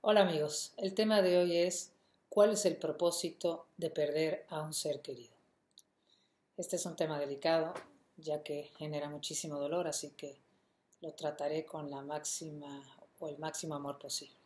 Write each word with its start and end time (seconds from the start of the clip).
Hola 0.00 0.20
amigos, 0.20 0.74
el 0.76 0.94
tema 0.94 1.22
de 1.22 1.38
hoy 1.38 1.56
es 1.56 1.90
¿cuál 2.28 2.52
es 2.52 2.64
el 2.66 2.76
propósito 2.76 3.66
de 3.76 3.90
perder 3.90 4.46
a 4.48 4.62
un 4.62 4.72
ser 4.72 5.02
querido? 5.02 5.34
Este 6.56 6.76
es 6.76 6.86
un 6.86 6.94
tema 6.94 7.18
delicado 7.18 7.74
ya 8.16 8.44
que 8.44 8.70
genera 8.78 9.10
muchísimo 9.10 9.58
dolor, 9.58 9.88
así 9.88 10.10
que 10.10 10.38
lo 11.00 11.14
trataré 11.14 11.66
con 11.66 11.90
la 11.90 12.00
máxima 12.00 12.80
o 13.18 13.28
el 13.28 13.38
máximo 13.38 13.74
amor 13.74 13.98
posible. 13.98 14.36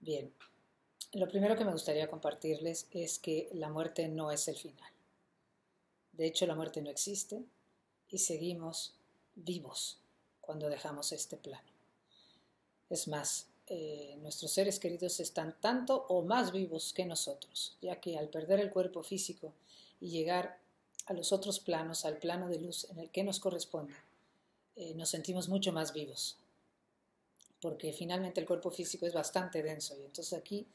Bien, 0.00 0.34
lo 1.14 1.26
primero 1.26 1.56
que 1.56 1.64
me 1.64 1.72
gustaría 1.72 2.10
compartirles 2.10 2.88
es 2.90 3.18
que 3.18 3.48
la 3.54 3.70
muerte 3.70 4.06
no 4.08 4.30
es 4.30 4.46
el 4.48 4.56
final. 4.56 4.92
De 6.12 6.26
hecho, 6.26 6.46
la 6.46 6.54
muerte 6.54 6.82
no 6.82 6.90
existe 6.90 7.42
y 8.10 8.18
seguimos 8.18 8.96
vivos 9.34 9.98
cuando 10.42 10.68
dejamos 10.68 11.10
este 11.12 11.38
plano. 11.38 11.72
Es 12.90 13.08
más, 13.08 13.48
eh, 13.66 14.18
nuestros 14.20 14.52
seres 14.52 14.78
queridos 14.78 15.20
están 15.20 15.56
tanto 15.58 16.04
o 16.08 16.22
más 16.22 16.52
vivos 16.52 16.92
que 16.92 17.06
nosotros, 17.06 17.78
ya 17.80 17.98
que 17.98 18.18
al 18.18 18.28
perder 18.28 18.60
el 18.60 18.70
cuerpo 18.70 19.02
físico 19.02 19.54
y 20.02 20.10
llegar 20.10 20.58
a 21.06 21.14
los 21.14 21.32
otros 21.32 21.60
planos, 21.60 22.04
al 22.04 22.18
plano 22.18 22.48
de 22.48 22.60
luz 22.60 22.86
en 22.90 22.98
el 22.98 23.10
que 23.10 23.24
nos 23.24 23.40
corresponde, 23.40 23.94
eh, 24.76 24.92
nos 24.94 25.08
sentimos 25.08 25.48
mucho 25.48 25.72
más 25.72 25.94
vivos, 25.94 26.36
porque 27.62 27.94
finalmente 27.94 28.38
el 28.38 28.46
cuerpo 28.46 28.70
físico 28.70 29.06
es 29.06 29.14
bastante 29.14 29.62
denso 29.62 29.96
y 29.96 30.04
entonces 30.04 30.38
aquí 30.38 30.66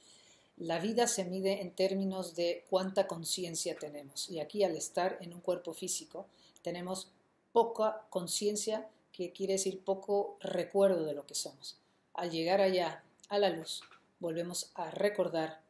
la 0.58 0.80
vida 0.80 1.06
se 1.06 1.26
mide 1.26 1.62
en 1.62 1.72
términos 1.76 2.36
de 2.36 2.66
cuánta 2.72 3.06
conciencia 3.06 3.78
tenemos 3.78 4.32
y 4.32 4.40
aquí 4.40 4.64
al 4.64 4.76
estar 4.76 5.20
en 5.22 5.34
un 5.36 5.42
cuerpo 5.42 5.74
físico 5.74 6.26
tenemos 6.64 7.12
poca 7.52 8.08
conciencia, 8.10 8.90
que 9.12 9.32
quiere 9.32 9.54
decir 9.54 9.84
poco 9.84 10.38
recuerdo 10.40 11.06
de 11.06 11.14
lo 11.14 11.28
que 11.28 11.36
somos 11.36 11.78
al 12.14 12.32
llegar 12.32 12.62
allá 12.62 13.04
a 13.30 13.40
la 13.40 13.50
luz, 13.50 13.82
volvemos 14.20 14.72
a 14.76 14.92
recordar 14.92 15.62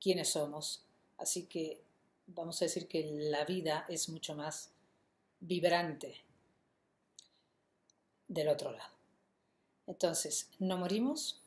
quiénes 0.00 0.30
somos. 0.30 0.84
Así 1.18 1.46
que 1.46 1.80
vamos 2.26 2.60
a 2.60 2.64
decir 2.64 2.88
que 2.88 3.04
la 3.12 3.44
vida 3.44 3.84
es 3.88 4.08
mucho 4.08 4.34
más 4.34 4.70
vibrante 5.40 6.24
del 8.28 8.48
otro 8.48 8.72
lado. 8.72 8.92
Entonces, 9.86 10.48
no 10.58 10.78
morimos, 10.78 11.40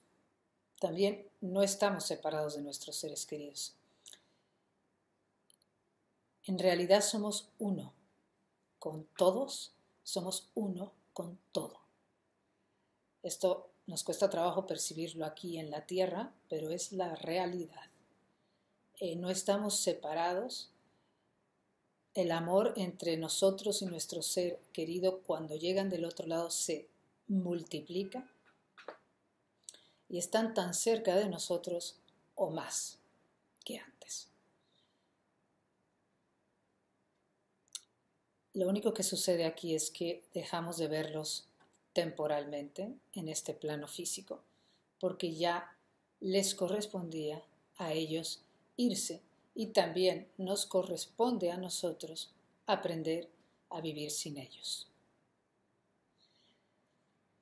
también 0.79 1.27
no 1.41 1.63
estamos 1.63 2.05
separados 2.05 2.55
de 2.55 2.61
nuestros 2.61 2.95
seres 2.95 3.25
queridos. 3.25 3.73
En 6.43 6.59
realidad 6.59 7.01
somos 7.01 7.49
uno 7.59 7.93
con 8.79 9.05
todos, 9.17 9.73
somos 10.03 10.49
uno 10.55 10.93
con 11.13 11.37
todo. 11.51 11.79
Esto 13.23 13.69
nos 13.87 14.03
cuesta 14.03 14.29
trabajo 14.29 14.67
percibirlo 14.67 15.25
aquí 15.25 15.57
en 15.57 15.71
la 15.71 15.85
tierra, 15.85 16.33
pero 16.49 16.69
es 16.71 16.91
la 16.91 17.15
realidad. 17.15 17.85
Eh, 18.99 19.15
no 19.15 19.29
estamos 19.29 19.79
separados. 19.79 20.69
El 22.13 22.31
amor 22.31 22.73
entre 22.75 23.15
nosotros 23.15 23.81
y 23.81 23.85
nuestro 23.85 24.21
ser 24.21 24.59
querido 24.73 25.21
cuando 25.21 25.55
llegan 25.55 25.89
del 25.89 26.03
otro 26.03 26.27
lado 26.27 26.51
se 26.51 26.89
multiplica 27.27 28.29
y 30.09 30.17
están 30.17 30.53
tan 30.53 30.73
cerca 30.73 31.15
de 31.15 31.29
nosotros 31.29 31.95
o 32.35 32.49
más 32.49 32.97
que 33.63 33.77
antes. 33.77 34.27
Lo 38.53 38.67
único 38.67 38.93
que 38.93 39.03
sucede 39.03 39.45
aquí 39.45 39.75
es 39.75 39.91
que 39.91 40.23
dejamos 40.33 40.77
de 40.77 40.87
verlos 40.87 41.47
temporalmente 41.97 42.93
en 43.13 43.27
este 43.27 43.55
plano 43.55 43.87
físico, 43.87 44.43
porque 44.99 45.33
ya 45.33 45.75
les 46.19 46.53
correspondía 46.53 47.41
a 47.77 47.91
ellos 47.91 48.43
irse 48.75 49.19
y 49.55 49.67
también 49.73 50.27
nos 50.37 50.67
corresponde 50.67 51.49
a 51.49 51.57
nosotros 51.57 52.29
aprender 52.67 53.27
a 53.71 53.81
vivir 53.81 54.11
sin 54.11 54.37
ellos. 54.37 54.87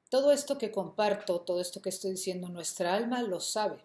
Todo 0.08 0.32
esto 0.32 0.58
que 0.58 0.72
comparto, 0.72 1.42
todo 1.42 1.60
esto 1.60 1.82
que 1.82 1.90
estoy 1.90 2.12
diciendo, 2.12 2.48
nuestra 2.48 2.94
alma 2.94 3.24
lo 3.24 3.42
sabe. 3.42 3.84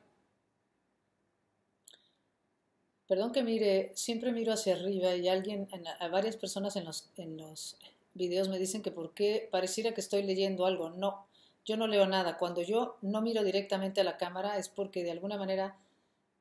Perdón 3.08 3.32
que 3.32 3.42
mire, 3.42 3.90
siempre 3.96 4.30
miro 4.30 4.52
hacia 4.52 4.76
arriba 4.76 5.16
y 5.16 5.26
alguien, 5.26 5.68
a 5.98 6.06
varias 6.06 6.36
personas 6.36 6.76
en 6.76 6.84
los, 6.84 7.10
en 7.16 7.36
los 7.38 7.76
videos 8.14 8.48
me 8.48 8.58
dicen 8.58 8.82
que 8.82 8.90
por 8.90 9.14
qué 9.14 9.48
pareciera 9.50 9.92
que 9.92 10.00
estoy 10.00 10.22
leyendo 10.22 10.66
algo. 10.66 10.90
No, 10.90 11.26
yo 11.64 11.76
no 11.76 11.86
leo 11.86 12.06
nada. 12.06 12.38
Cuando 12.38 12.62
yo 12.62 12.98
no 13.02 13.22
miro 13.22 13.44
directamente 13.44 14.00
a 14.00 14.04
la 14.04 14.16
cámara 14.16 14.58
es 14.58 14.68
porque 14.68 15.04
de 15.04 15.10
alguna 15.10 15.36
manera 15.36 15.76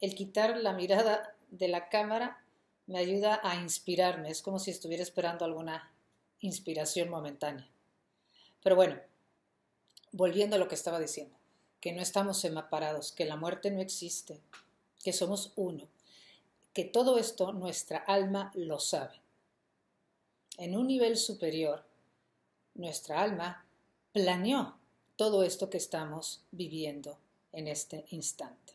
el 0.02 0.16
quitar 0.16 0.58
la 0.58 0.74
mirada 0.74 1.36
de 1.50 1.68
la 1.68 1.90
cámara 1.90 2.44
me 2.88 3.00
ayuda 3.00 3.40
a 3.44 3.56
inspirarme. 3.56 4.30
Es 4.30 4.42
como 4.42 4.60
si 4.60 4.72
estuviera 4.72 5.04
esperando 5.04 5.46
alguna 5.46 5.92
inspiración 6.40 7.10
momentánea. 7.10 7.68
Pero 8.64 8.76
bueno, 8.76 9.00
volviendo 10.12 10.56
a 10.56 10.60
lo 10.60 10.68
que 10.68 10.76
estaba 10.76 11.00
diciendo, 11.00 11.36
que 11.80 11.94
no 11.94 12.02
estamos 12.02 12.40
separados, 12.40 13.12
que 13.12 13.26
la 13.26 13.36
muerte 13.36 13.72
no 13.72 13.82
existe, 13.82 14.40
que 15.04 15.14
somos 15.14 15.54
uno, 15.56 15.88
que 16.74 16.84
todo 16.84 17.18
esto 17.18 17.54
nuestra 17.54 18.00
alma 18.00 18.52
lo 18.56 18.80
sabe 18.80 19.22
en 20.60 20.76
un 20.76 20.88
nivel 20.88 21.16
superior, 21.16 21.84
nuestra 22.76 23.22
alma 23.22 23.66
planeó 24.12 24.76
todo 25.16 25.44
esto 25.44 25.70
que 25.70 25.78
estamos 25.78 26.42
viviendo 26.52 27.18
en 27.54 27.68
este 27.68 28.06
instante. 28.10 28.74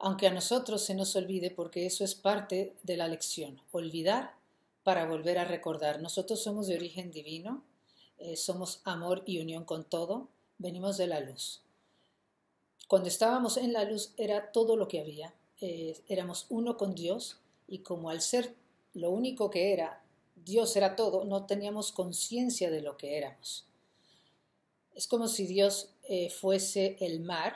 Aunque 0.00 0.26
a 0.26 0.32
nosotros 0.32 0.84
se 0.84 0.94
nos 0.94 1.14
olvide, 1.14 1.50
porque 1.52 1.86
eso 1.86 2.04
es 2.04 2.16
parte 2.16 2.74
de 2.82 2.96
la 2.96 3.06
lección, 3.06 3.60
olvidar 3.70 4.34
para 4.82 5.06
volver 5.06 5.38
a 5.38 5.44
recordar. 5.44 6.00
Nosotros 6.00 6.42
somos 6.42 6.66
de 6.66 6.74
origen 6.74 7.12
divino, 7.12 7.62
eh, 8.18 8.36
somos 8.36 8.80
amor 8.84 9.22
y 9.24 9.40
unión 9.40 9.64
con 9.64 9.84
todo, 9.84 10.28
venimos 10.58 10.96
de 10.96 11.06
la 11.06 11.20
luz. 11.20 11.62
Cuando 12.88 13.08
estábamos 13.08 13.56
en 13.56 13.72
la 13.72 13.84
luz 13.84 14.12
era 14.16 14.50
todo 14.50 14.76
lo 14.76 14.88
que 14.88 15.00
había, 15.00 15.32
eh, 15.60 16.00
éramos 16.08 16.46
uno 16.48 16.76
con 16.76 16.94
Dios 16.94 17.38
y 17.68 17.78
como 17.80 18.10
al 18.10 18.20
ser 18.20 18.54
lo 18.94 19.10
único 19.10 19.50
que 19.50 19.72
era, 19.72 20.02
Dios 20.36 20.76
era 20.76 20.96
todo, 20.96 21.24
no 21.24 21.46
teníamos 21.46 21.92
conciencia 21.92 22.70
de 22.70 22.80
lo 22.80 22.96
que 22.96 23.16
éramos. 23.18 23.66
Es 24.94 25.06
como 25.06 25.28
si 25.28 25.46
Dios 25.46 25.90
eh, 26.04 26.30
fuese 26.30 26.96
el 27.00 27.20
mar 27.20 27.54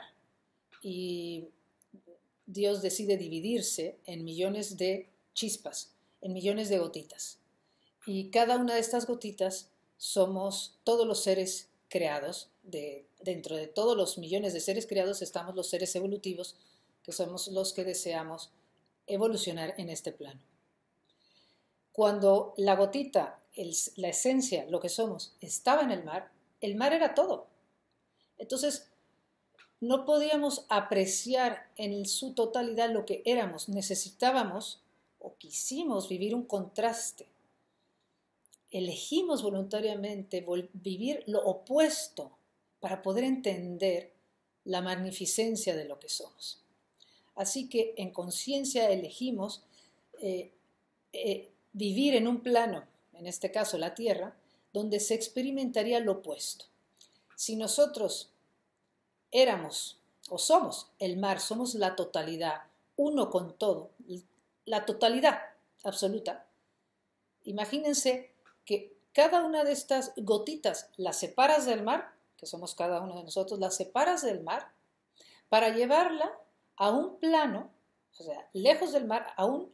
y 0.81 1.49
Dios 2.45 2.81
decide 2.81 3.17
dividirse 3.17 3.97
en 4.05 4.23
millones 4.23 4.77
de 4.77 5.09
chispas, 5.33 5.93
en 6.21 6.33
millones 6.33 6.69
de 6.69 6.79
gotitas. 6.79 7.39
Y 8.05 8.29
cada 8.29 8.57
una 8.57 8.75
de 8.75 8.81
estas 8.81 9.07
gotitas 9.07 9.69
somos 9.97 10.77
todos 10.83 11.07
los 11.07 11.23
seres 11.23 11.69
creados. 11.89 12.49
De, 12.63 13.05
dentro 13.21 13.57
de 13.57 13.67
todos 13.67 13.97
los 13.97 14.17
millones 14.17 14.53
de 14.53 14.61
seres 14.61 14.87
creados 14.87 15.21
estamos 15.21 15.55
los 15.55 15.69
seres 15.69 15.95
evolutivos, 15.95 16.55
que 17.03 17.11
somos 17.11 17.47
los 17.49 17.73
que 17.73 17.83
deseamos 17.83 18.51
evolucionar 19.07 19.73
en 19.77 19.89
este 19.89 20.11
plano. 20.11 20.39
Cuando 21.93 22.53
la 22.57 22.75
gotita, 22.75 23.39
la 23.95 24.09
esencia, 24.09 24.65
lo 24.69 24.81
que 24.81 24.89
somos, 24.89 25.35
estaba 25.39 25.83
en 25.83 25.91
el 25.91 26.03
mar, 26.03 26.31
el 26.59 26.75
mar 26.75 26.91
era 26.91 27.13
todo. 27.13 27.47
Entonces, 28.37 28.89
no 29.79 30.05
podíamos 30.05 30.65
apreciar 30.69 31.69
en 31.77 32.05
su 32.05 32.33
totalidad 32.33 32.89
lo 32.89 33.05
que 33.05 33.21
éramos. 33.25 33.69
Necesitábamos 33.69 34.81
o 35.19 35.35
quisimos 35.35 36.09
vivir 36.09 36.33
un 36.33 36.45
contraste. 36.45 37.27
Elegimos 38.71 39.43
voluntariamente 39.43 40.45
vivir 40.73 41.23
lo 41.27 41.45
opuesto 41.45 42.31
para 42.79 43.01
poder 43.01 43.23
entender 43.23 44.11
la 44.65 44.81
magnificencia 44.81 45.75
de 45.75 45.85
lo 45.85 45.99
que 45.99 46.09
somos. 46.09 46.61
Así 47.35 47.69
que 47.69 47.93
en 47.97 48.11
conciencia 48.11 48.89
elegimos 48.89 49.63
eh, 50.21 50.51
eh, 51.11 51.52
vivir 51.73 52.15
en 52.15 52.27
un 52.27 52.41
plano, 52.41 52.85
en 53.13 53.27
este 53.27 53.51
caso 53.51 53.77
la 53.77 53.93
Tierra, 53.93 54.35
donde 54.71 54.99
se 54.99 55.13
experimentaría 55.13 55.99
lo 55.99 56.13
opuesto. 56.13 56.65
Si 57.35 57.55
nosotros 57.55 58.31
éramos 59.31 59.99
o 60.29 60.37
somos 60.37 60.87
el 60.99 61.17
mar, 61.17 61.39
somos 61.39 61.75
la 61.75 61.95
totalidad, 61.95 62.61
uno 62.95 63.29
con 63.29 63.57
todo, 63.57 63.91
la 64.65 64.85
totalidad 64.85 65.41
absoluta, 65.83 66.45
imagínense 67.43 68.31
que 68.65 68.93
cada 69.13 69.43
una 69.43 69.63
de 69.63 69.73
estas 69.73 70.13
gotitas 70.15 70.89
las 70.97 71.19
separas 71.19 71.65
del 71.65 71.83
mar, 71.83 72.13
que 72.37 72.45
somos 72.45 72.73
cada 72.75 73.01
uno 73.01 73.17
de 73.17 73.23
nosotros, 73.23 73.59
las 73.59 73.75
separas 73.75 74.21
del 74.21 74.41
mar 74.41 74.71
para 75.49 75.69
llevarla 75.69 76.31
a 76.77 76.89
un 76.89 77.17
plano, 77.17 77.69
o 78.19 78.23
sea, 78.23 78.49
lejos 78.53 78.91
del 78.91 79.05
mar, 79.05 79.33
a 79.35 79.45
un 79.45 79.71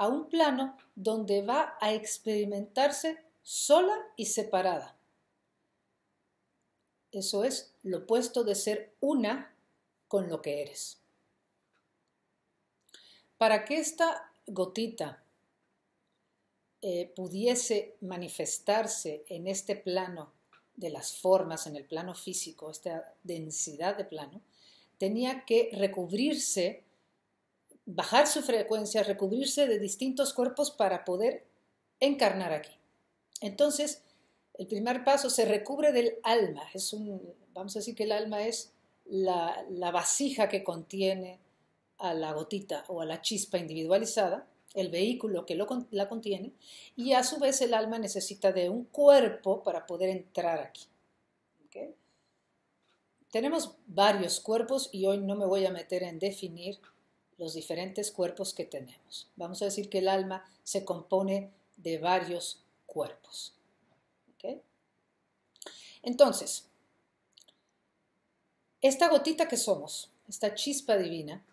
a 0.00 0.08
un 0.08 0.30
plano 0.30 0.78
donde 0.94 1.42
va 1.42 1.76
a 1.78 1.92
experimentarse 1.92 3.22
sola 3.42 3.94
y 4.16 4.24
separada. 4.24 4.96
Eso 7.12 7.44
es 7.44 7.74
lo 7.82 7.98
opuesto 7.98 8.42
de 8.42 8.54
ser 8.54 8.94
una 9.00 9.54
con 10.08 10.30
lo 10.30 10.40
que 10.40 10.62
eres. 10.62 11.02
Para 13.36 13.66
que 13.66 13.76
esta 13.76 14.32
gotita 14.46 15.22
eh, 16.80 17.12
pudiese 17.14 17.98
manifestarse 18.00 19.26
en 19.28 19.48
este 19.48 19.76
plano 19.76 20.32
de 20.76 20.88
las 20.88 21.14
formas, 21.14 21.66
en 21.66 21.76
el 21.76 21.84
plano 21.84 22.14
físico, 22.14 22.70
esta 22.70 23.12
densidad 23.22 23.98
de 23.98 24.06
plano, 24.06 24.40
tenía 24.96 25.44
que 25.44 25.68
recubrirse, 25.74 26.84
bajar 27.94 28.26
su 28.26 28.42
frecuencia, 28.42 29.02
recubrirse 29.02 29.66
de 29.66 29.78
distintos 29.78 30.32
cuerpos 30.32 30.70
para 30.70 31.04
poder 31.04 31.44
encarnar 31.98 32.52
aquí. 32.52 32.72
Entonces, 33.40 34.02
el 34.54 34.66
primer 34.66 35.04
paso 35.04 35.30
se 35.30 35.44
recubre 35.44 35.92
del 35.92 36.18
alma. 36.22 36.62
Es 36.74 36.92
un, 36.92 37.20
vamos 37.52 37.74
a 37.76 37.80
decir 37.80 37.94
que 37.94 38.04
el 38.04 38.12
alma 38.12 38.42
es 38.42 38.72
la, 39.06 39.90
vasija 39.92 40.48
que 40.48 40.62
contiene 40.62 41.38
a 41.98 42.14
la 42.14 42.32
gotita 42.32 42.84
o 42.88 43.00
a 43.00 43.06
la 43.06 43.20
chispa 43.20 43.58
individualizada, 43.58 44.46
el 44.74 44.88
vehículo 44.88 45.46
que 45.46 45.56
la 45.90 46.08
contiene, 46.08 46.52
y 46.96 47.12
a 47.12 47.24
su 47.24 47.38
vez 47.38 47.60
el 47.60 47.74
alma 47.74 47.98
necesita 47.98 48.52
de 48.52 48.68
un 48.68 48.84
cuerpo 48.84 49.62
para 49.62 49.86
poder 49.86 50.10
entrar 50.10 50.60
aquí. 50.60 50.86
Tenemos 53.30 53.76
varios 53.86 54.40
cuerpos 54.40 54.88
y 54.90 55.06
hoy 55.06 55.18
no 55.18 55.36
me 55.36 55.46
voy 55.46 55.64
a 55.64 55.70
meter 55.70 56.02
en 56.02 56.18
definir 56.18 56.80
los 57.40 57.54
diferentes 57.54 58.12
cuerpos 58.12 58.52
que 58.52 58.66
tenemos. 58.66 59.26
Vamos 59.34 59.62
a 59.62 59.64
decir 59.64 59.88
que 59.88 59.98
el 59.98 60.08
alma 60.08 60.44
se 60.62 60.84
compone 60.84 61.50
de 61.78 61.96
varios 61.96 62.62
cuerpos. 62.86 63.54
Entonces, 66.02 66.66
esta 68.80 69.08
gotita 69.08 69.48
que 69.48 69.58
somos, 69.58 70.10
esta 70.28 70.54
chispa 70.54 70.96
divina, 70.96 71.44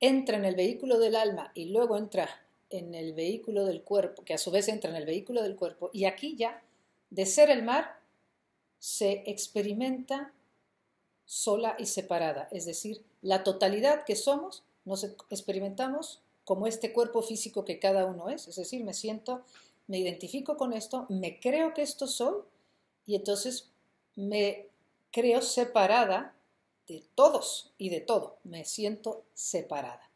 entra 0.00 0.36
en 0.36 0.44
el 0.44 0.56
vehículo 0.56 0.98
del 0.98 1.14
alma 1.14 1.52
y 1.54 1.66
luego 1.66 1.96
entra 1.96 2.28
en 2.70 2.94
el 2.94 3.14
vehículo 3.14 3.64
del 3.64 3.82
cuerpo, 3.82 4.24
que 4.24 4.34
a 4.34 4.38
su 4.38 4.50
vez 4.50 4.66
entra 4.66 4.90
en 4.90 4.96
el 4.96 5.06
vehículo 5.06 5.42
del 5.42 5.54
cuerpo, 5.54 5.90
y 5.92 6.04
aquí 6.04 6.36
ya, 6.36 6.62
de 7.10 7.26
ser 7.26 7.48
el 7.50 7.62
mar, 7.62 8.00
se 8.78 9.22
experimenta 9.26 10.32
sola 11.28 11.76
y 11.78 11.84
separada, 11.84 12.48
es 12.50 12.64
decir, 12.64 13.04
la 13.20 13.44
totalidad 13.44 14.04
que 14.06 14.16
somos, 14.16 14.62
nos 14.86 15.04
experimentamos 15.28 16.22
como 16.46 16.66
este 16.66 16.94
cuerpo 16.94 17.20
físico 17.20 17.66
que 17.66 17.78
cada 17.78 18.06
uno 18.06 18.30
es, 18.30 18.48
es 18.48 18.56
decir, 18.56 18.82
me 18.82 18.94
siento, 18.94 19.42
me 19.88 19.98
identifico 19.98 20.56
con 20.56 20.72
esto, 20.72 21.04
me 21.10 21.38
creo 21.38 21.74
que 21.74 21.82
esto 21.82 22.06
soy 22.06 22.40
y 23.04 23.14
entonces 23.14 23.68
me 24.16 24.68
creo 25.10 25.42
separada 25.42 26.34
de 26.86 27.04
todos 27.14 27.74
y 27.76 27.90
de 27.90 28.00
todo, 28.00 28.38
me 28.44 28.64
siento 28.64 29.22
separada. 29.34 30.10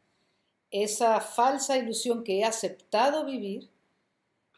Esa 0.71 1.21
falsa 1.21 1.77
ilusión 1.77 2.23
que 2.23 2.39
he 2.39 2.43
aceptado 2.43 3.23
vivir 3.23 3.69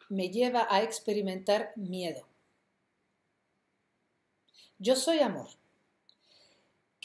me 0.07 0.29
lleva 0.29 0.67
a 0.69 0.83
experimentar 0.83 1.73
miedo. 1.75 2.25
Yo 4.79 4.95
soy 4.95 5.19
amor. 5.19 5.49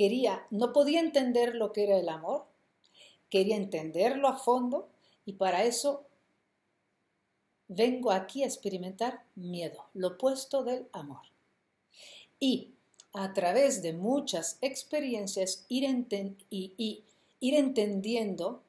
Quería, 0.00 0.46
no 0.48 0.72
podía 0.72 0.98
entender 1.00 1.54
lo 1.54 1.72
que 1.72 1.84
era 1.84 1.98
el 1.98 2.08
amor, 2.08 2.46
quería 3.28 3.56
entenderlo 3.56 4.28
a 4.28 4.38
fondo 4.38 4.88
y 5.26 5.34
para 5.34 5.64
eso 5.64 6.06
vengo 7.68 8.10
aquí 8.10 8.42
a 8.42 8.46
experimentar 8.46 9.26
miedo, 9.34 9.90
lo 9.92 10.08
opuesto 10.08 10.64
del 10.64 10.88
amor. 10.94 11.20
Y 12.38 12.70
a 13.12 13.34
través 13.34 13.82
de 13.82 13.92
muchas 13.92 14.56
experiencias 14.62 15.66
ir, 15.68 15.84
y, 16.48 17.04
ir 17.38 17.54
entendiendo 17.54 18.62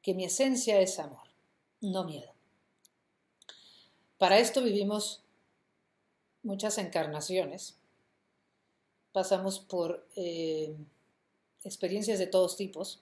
que 0.00 0.14
mi 0.14 0.24
esencia 0.24 0.80
es 0.80 0.98
amor, 0.98 1.28
no 1.82 2.04
miedo. 2.04 2.32
Para 4.16 4.38
esto 4.38 4.62
vivimos 4.62 5.22
muchas 6.42 6.78
encarnaciones, 6.78 7.76
pasamos 9.12 9.60
por 9.60 10.06
eh, 10.16 10.74
experiencias 11.64 12.18
de 12.18 12.26
todos 12.26 12.56
tipos, 12.56 13.00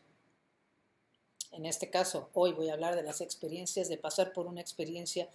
en 1.53 1.67
este 1.67 1.91
caso, 1.91 2.31
hoy 2.35 2.53
voy 2.53 2.69
a 2.69 2.75
hablar 2.75 2.95
de 2.95 3.03
las 3.03 3.21
experiencias 3.21 3.89
de 3.89 3.99
pasar 3.99 4.33
por 4.33 4.47
una 4.47 4.61
experiencia 4.61 5.29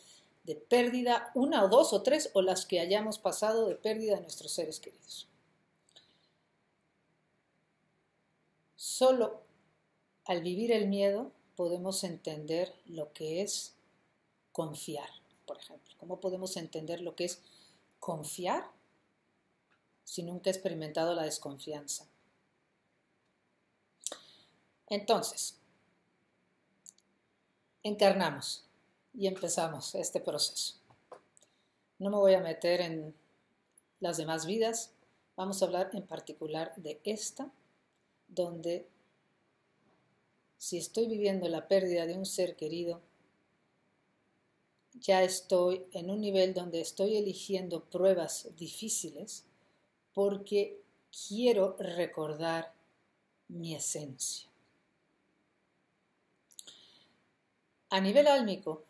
de 0.43 0.55
pérdida, 0.55 1.31
una 1.35 1.63
o 1.63 1.67
dos 1.67 1.91
o 1.91 2.03
tres, 2.03 2.29
o 2.33 2.41
las 2.41 2.65
que 2.65 2.79
hayamos 2.79 3.19
pasado 3.19 3.67
de 3.67 3.75
pérdida 3.75 4.15
de 4.15 4.21
nuestros 4.21 4.51
seres 4.51 4.79
queridos. 4.79 5.27
Solo 8.75 9.41
al 10.25 10.41
vivir 10.41 10.71
el 10.71 10.87
miedo 10.87 11.31
podemos 11.55 12.03
entender 12.03 12.73
lo 12.85 13.11
que 13.11 13.41
es 13.41 13.73
confiar, 14.51 15.09
por 15.45 15.57
ejemplo. 15.57 15.93
¿Cómo 15.97 16.21
podemos 16.21 16.55
entender 16.55 17.01
lo 17.01 17.15
que 17.15 17.25
es 17.25 17.41
confiar 17.99 18.69
si 20.05 20.23
nunca 20.23 20.49
he 20.49 20.53
experimentado 20.53 21.13
la 21.13 21.23
desconfianza? 21.23 22.07
Entonces, 24.87 25.57
encarnamos 27.83 28.63
y 29.13 29.27
empezamos 29.27 29.95
este 29.95 30.21
proceso. 30.21 30.75
No 31.99 32.09
me 32.09 32.17
voy 32.17 32.33
a 32.35 32.41
meter 32.41 32.81
en 32.81 33.13
las 33.99 34.17
demás 34.17 34.45
vidas, 34.45 34.91
vamos 35.35 35.61
a 35.61 35.65
hablar 35.65 35.89
en 35.93 36.05
particular 36.05 36.73
de 36.77 37.01
esta, 37.03 37.51
donde 38.27 38.87
si 40.57 40.77
estoy 40.77 41.07
viviendo 41.07 41.47
la 41.47 41.67
pérdida 41.67 42.05
de 42.05 42.17
un 42.17 42.25
ser 42.25 42.55
querido, 42.55 43.01
ya 44.93 45.23
estoy 45.23 45.85
en 45.91 46.09
un 46.09 46.21
nivel 46.21 46.53
donde 46.53 46.81
estoy 46.81 47.17
eligiendo 47.17 47.83
pruebas 47.85 48.47
difíciles 48.55 49.45
porque 50.15 50.81
quiero 51.27 51.75
recordar 51.77 52.73
mi 53.49 53.75
esencia. 53.75 54.49
A 57.91 58.01
nivel 58.01 58.25
álmico, 58.25 58.83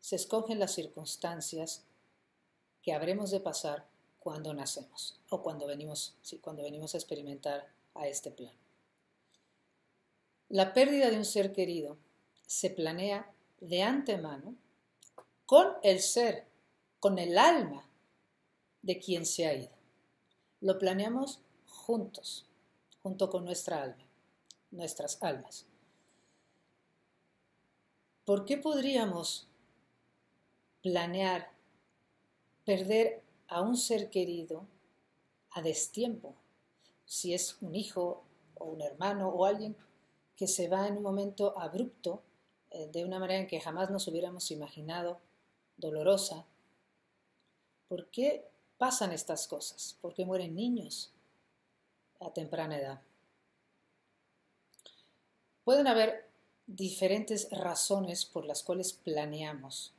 se 0.00 0.16
escogen 0.16 0.60
las 0.60 0.72
circunstancias 0.72 1.82
que 2.82 2.92
habremos 2.92 3.32
de 3.32 3.40
pasar 3.40 3.84
cuando 4.20 4.54
nacemos 4.54 5.18
o 5.30 5.42
cuando 5.42 5.66
venimos, 5.66 6.14
cuando 6.40 6.62
venimos 6.62 6.94
a 6.94 6.98
experimentar 6.98 7.68
a 7.94 8.06
este 8.06 8.30
plan. 8.30 8.54
La 10.48 10.74
pérdida 10.74 11.10
de 11.10 11.16
un 11.16 11.24
ser 11.24 11.52
querido 11.52 11.96
se 12.46 12.70
planea 12.70 13.32
de 13.60 13.82
antemano 13.82 14.54
con 15.46 15.72
el 15.82 16.00
ser, 16.00 16.46
con 17.00 17.18
el 17.18 17.36
alma 17.38 17.88
de 18.82 18.98
quien 18.98 19.26
se 19.26 19.46
ha 19.46 19.54
ido. 19.54 19.75
Lo 20.60 20.78
planeamos 20.78 21.40
juntos, 21.66 22.46
junto 23.02 23.28
con 23.30 23.44
nuestra 23.44 23.82
alma, 23.82 24.04
nuestras 24.70 25.22
almas. 25.22 25.66
¿Por 28.24 28.44
qué 28.44 28.56
podríamos 28.56 29.46
planear 30.82 31.52
perder 32.64 33.22
a 33.48 33.60
un 33.60 33.76
ser 33.76 34.10
querido 34.10 34.66
a 35.50 35.62
destiempo? 35.62 36.34
Si 37.04 37.34
es 37.34 37.58
un 37.60 37.74
hijo 37.74 38.24
o 38.54 38.64
un 38.64 38.80
hermano 38.80 39.28
o 39.28 39.44
alguien 39.44 39.76
que 40.36 40.48
se 40.48 40.68
va 40.68 40.88
en 40.88 40.96
un 40.96 41.02
momento 41.02 41.56
abrupto, 41.58 42.22
eh, 42.70 42.88
de 42.92 43.04
una 43.04 43.18
manera 43.18 43.40
en 43.40 43.46
que 43.46 43.60
jamás 43.60 43.90
nos 43.90 44.08
hubiéramos 44.08 44.50
imaginado, 44.50 45.20
dolorosa. 45.76 46.46
¿Por 47.88 48.10
qué 48.10 48.48
pasan 48.78 49.12
estas 49.12 49.46
cosas? 49.46 49.96
¿Por 50.00 50.14
qué 50.14 50.24
mueren 50.24 50.54
niños 50.54 51.10
a 52.20 52.30
temprana 52.30 52.78
edad? 52.78 53.00
Pueden 55.64 55.86
haber 55.86 56.28
diferentes 56.66 57.48
razones 57.50 58.24
por 58.24 58.44
las 58.44 58.62
cuales 58.62 58.92
planeamos 58.92 59.92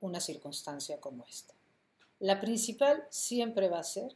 una 0.00 0.20
circunstancia 0.20 1.00
como 1.00 1.24
esta. 1.24 1.54
La 2.18 2.40
principal 2.40 3.04
siempre 3.10 3.68
va 3.68 3.80
a 3.80 3.84
ser 3.84 4.14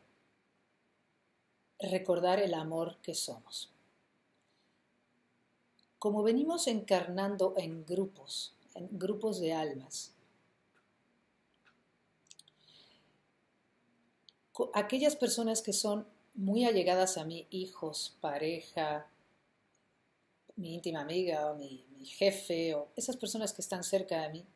recordar 1.79 2.41
el 2.41 2.55
amor 2.55 2.97
que 3.03 3.15
somos. 3.15 3.71
Como 5.99 6.23
venimos 6.23 6.67
encarnando 6.67 7.55
en 7.57 7.85
grupos, 7.85 8.55
en 8.75 8.89
grupos 8.99 9.41
de 9.41 9.55
almas, 9.55 10.13
aquellas 14.75 15.17
personas 15.17 15.63
que 15.63 15.73
son 15.73 16.07
muy 16.35 16.65
allegadas 16.65 17.17
a 17.19 17.25
mí, 17.25 17.47
hijos, 17.51 18.17
pareja, 18.21 19.07
mi 20.57 20.75
íntima 20.75 21.01
amiga 21.01 21.51
o 21.51 21.57
mi, 21.57 21.85
jefe 22.05 22.75
o 22.75 22.89
esas 22.95 23.17
personas 23.17 23.53
que 23.53 23.63
están 23.63 23.83
cerca 23.83 24.23
de 24.23 24.29
mí, 24.29 24.47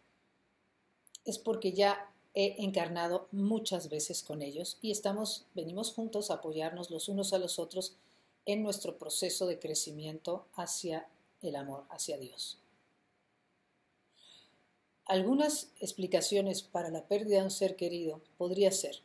es 1.24 1.38
porque 1.38 1.72
ya 1.72 2.12
he 2.32 2.62
encarnado 2.62 3.26
muchas 3.32 3.88
veces 3.88 4.22
con 4.22 4.40
ellos 4.40 4.78
y 4.80 4.92
estamos, 4.92 5.46
venimos 5.52 5.92
juntos 5.92 6.30
a 6.30 6.34
apoyarnos 6.34 6.90
los 6.90 7.08
unos 7.08 7.32
a 7.32 7.38
los 7.38 7.58
otros 7.58 7.96
en 8.46 8.62
nuestro 8.62 8.98
proceso 8.98 9.46
de 9.46 9.58
crecimiento 9.58 10.46
hacia 10.54 11.08
el 11.42 11.56
amor, 11.56 11.86
hacia 11.90 12.18
Dios. 12.18 12.58
Algunas 15.06 15.72
explicaciones 15.80 16.62
para 16.62 16.90
la 16.90 17.08
pérdida 17.08 17.38
de 17.38 17.44
un 17.44 17.50
ser 17.50 17.74
querido 17.74 18.22
podría 18.38 18.70
ser. 18.70 19.02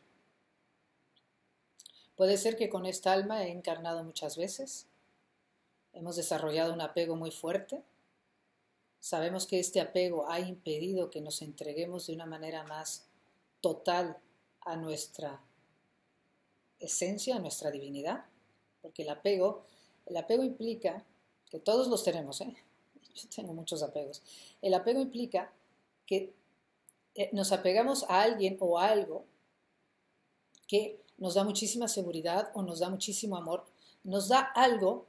Puede 2.15 2.37
ser 2.37 2.55
que 2.55 2.69
con 2.69 2.85
esta 2.85 3.11
alma 3.11 3.43
he 3.43 3.51
encarnado 3.51 4.03
muchas 4.03 4.37
veces, 4.37 4.87
hemos 5.93 6.15
desarrollado 6.15 6.73
un 6.73 6.81
apego 6.81 7.15
muy 7.15 7.31
fuerte, 7.31 7.83
sabemos 8.99 9.45
que 9.45 9.59
este 9.59 9.81
apego 9.81 10.29
ha 10.29 10.39
impedido 10.39 11.09
que 11.09 11.21
nos 11.21 11.41
entreguemos 11.41 12.07
de 12.07 12.13
una 12.13 12.25
manera 12.25 12.63
más 12.63 13.05
total 13.61 14.17
a 14.61 14.77
nuestra 14.77 15.41
esencia, 16.79 17.35
a 17.35 17.39
nuestra 17.39 17.69
divinidad, 17.69 18.25
porque 18.81 19.03
el 19.03 19.09
apego, 19.09 19.65
el 20.05 20.15
apego 20.17 20.43
implica, 20.43 21.03
que 21.49 21.59
todos 21.59 21.87
los 21.87 22.03
tenemos, 22.03 22.41
¿eh? 22.41 22.55
yo 23.15 23.29
tengo 23.35 23.53
muchos 23.53 23.83
apegos, 23.83 24.23
el 24.61 24.73
apego 24.73 25.01
implica 25.01 25.51
que 26.05 26.33
eh, 27.15 27.29
nos 27.33 27.51
apegamos 27.51 28.03
a 28.09 28.21
alguien 28.21 28.57
o 28.59 28.79
a 28.79 28.87
algo 28.87 29.25
que 30.67 30.99
nos 31.17 31.35
da 31.35 31.43
muchísima 31.43 31.87
seguridad 31.87 32.51
o 32.53 32.61
nos 32.61 32.79
da 32.79 32.89
muchísimo 32.89 33.37
amor, 33.37 33.65
nos 34.03 34.27
da 34.27 34.39
algo 34.39 35.05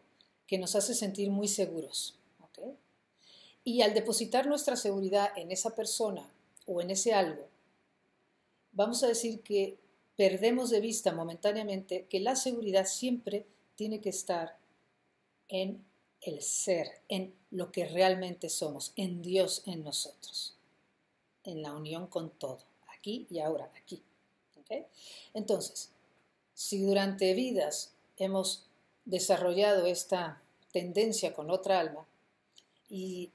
que 0.47 0.59
nos 0.59 0.75
hace 0.77 0.95
sentir 0.95 1.31
muy 1.31 1.49
seguros. 1.49 2.19
Y 3.65 3.83
al 3.83 3.95
depositar 3.95 4.47
nuestra 4.47 4.77
seguridad 4.77 5.37
en 5.37 5.51
esa 5.51 5.75
persona 5.75 6.31
o 6.67 6.81
en 6.81 6.91
ese 6.93 7.13
algo, 7.13 7.49
vamos 8.71 9.03
a 9.03 9.09
decir 9.09 9.41
que 9.41 9.77
perdemos 10.15 10.71
de 10.71 10.81
vista 10.81 11.13
momentáneamente 11.13 12.07
que 12.09 12.21
la 12.21 12.37
seguridad 12.37 12.87
siempre 12.87 13.45
tiene 13.75 14.01
que 14.01 14.11
estar 14.11 14.57
en 15.49 15.85
el 16.21 16.43
ser, 16.43 17.01
en 17.09 17.35
lo 17.51 17.73
que 17.73 17.87
realmente 17.87 18.49
somos, 18.49 18.93
en 18.95 19.21
Dios 19.21 19.63
en 19.67 19.83
nosotros, 19.83 20.55
en 21.43 21.61
la 21.61 21.73
unión 21.75 22.07
con 22.07 22.31
todo, 22.31 22.61
aquí 22.87 23.27
y 23.31 23.41
ahora, 23.41 23.69
aquí. 23.77 24.01
Entonces, 25.35 25.91
si 26.57 26.83
durante 26.83 27.35
vidas 27.35 27.93
hemos 28.17 28.65
desarrollado 29.05 29.85
esta 29.85 30.41
tendencia 30.73 31.35
con 31.35 31.51
otra 31.51 31.79
alma 31.79 32.07
y 32.89 33.31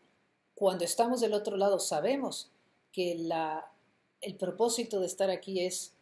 cuando 0.56 0.84
estamos 0.84 1.22
del 1.22 1.36
otro 1.36 1.56
lado 1.56 1.80
sabemos 1.80 2.50
que 2.92 3.12
el 4.22 4.36
propósito 4.36 5.00
de 5.00 5.06
estar 5.06 5.30
aquí 5.30 5.62
es 5.62 5.94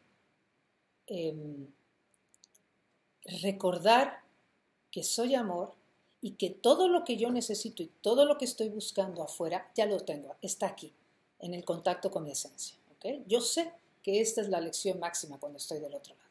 em, 1.08 1.68
recordar 3.42 4.22
que 4.90 5.04
soy 5.04 5.36
amor 5.36 5.74
y 6.22 6.32
que 6.32 6.50
todo 6.50 6.88
lo 6.88 7.04
que 7.04 7.18
yo 7.18 7.32
necesito 7.32 7.84
y 7.84 7.92
todo 8.02 8.24
lo 8.24 8.38
que 8.38 8.46
estoy 8.46 8.70
buscando 8.70 9.24
afuera 9.24 9.70
ya 9.76 9.86
lo 9.86 10.00
tengo, 10.00 10.36
está 10.42 10.68
aquí, 10.68 10.94
en 11.40 11.54
el 11.54 11.66
contacto 11.66 12.12
con 12.12 12.24
mi 12.24 12.32
esencia. 12.32 12.78
Yo 13.28 13.42
sé 13.42 13.72
que 14.04 14.22
esta 14.22 14.42
es 14.42 14.48
la 14.50 14.62
lección 14.62 15.00
máxima 15.00 15.38
cuando 15.38 15.58
estoy 15.58 15.80
del 15.80 15.94
otro 15.94 16.16
lado. 16.16 16.29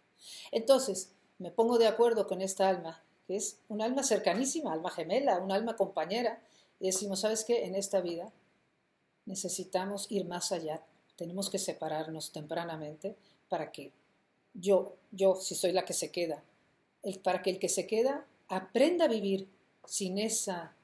Entonces, 0.52 1.12
me 1.38 1.50
pongo 1.50 1.78
de 1.78 1.86
acuerdo 1.86 2.26
con 2.26 2.42
esta 2.42 2.68
alma, 2.68 3.02
que 3.26 3.36
es 3.36 3.58
un 3.68 3.82
alma 3.82 4.02
cercanísima, 4.02 4.72
alma 4.72 4.90
gemela, 4.90 5.38
un 5.38 5.52
alma 5.52 5.76
compañera, 5.76 6.42
y 6.80 6.86
decimos, 6.86 7.20
¿sabes 7.20 7.44
qué? 7.44 7.64
En 7.64 7.74
esta 7.74 8.00
vida 8.00 8.32
necesitamos 9.26 10.10
ir 10.10 10.24
más 10.24 10.52
allá, 10.52 10.82
tenemos 11.16 11.50
que 11.50 11.58
separarnos 11.58 12.32
tempranamente 12.32 13.16
para 13.48 13.70
que 13.72 13.92
yo, 14.54 14.96
yo, 15.12 15.36
si 15.36 15.54
soy 15.54 15.72
la 15.72 15.84
que 15.84 15.92
se 15.92 16.10
queda, 16.10 16.42
para 17.22 17.42
que 17.42 17.50
el 17.50 17.58
que 17.58 17.68
se 17.68 17.86
queda 17.86 18.26
aprenda 18.48 19.04
a 19.04 19.08
vivir 19.08 19.48
sin 19.84 20.18
esa 20.18 20.74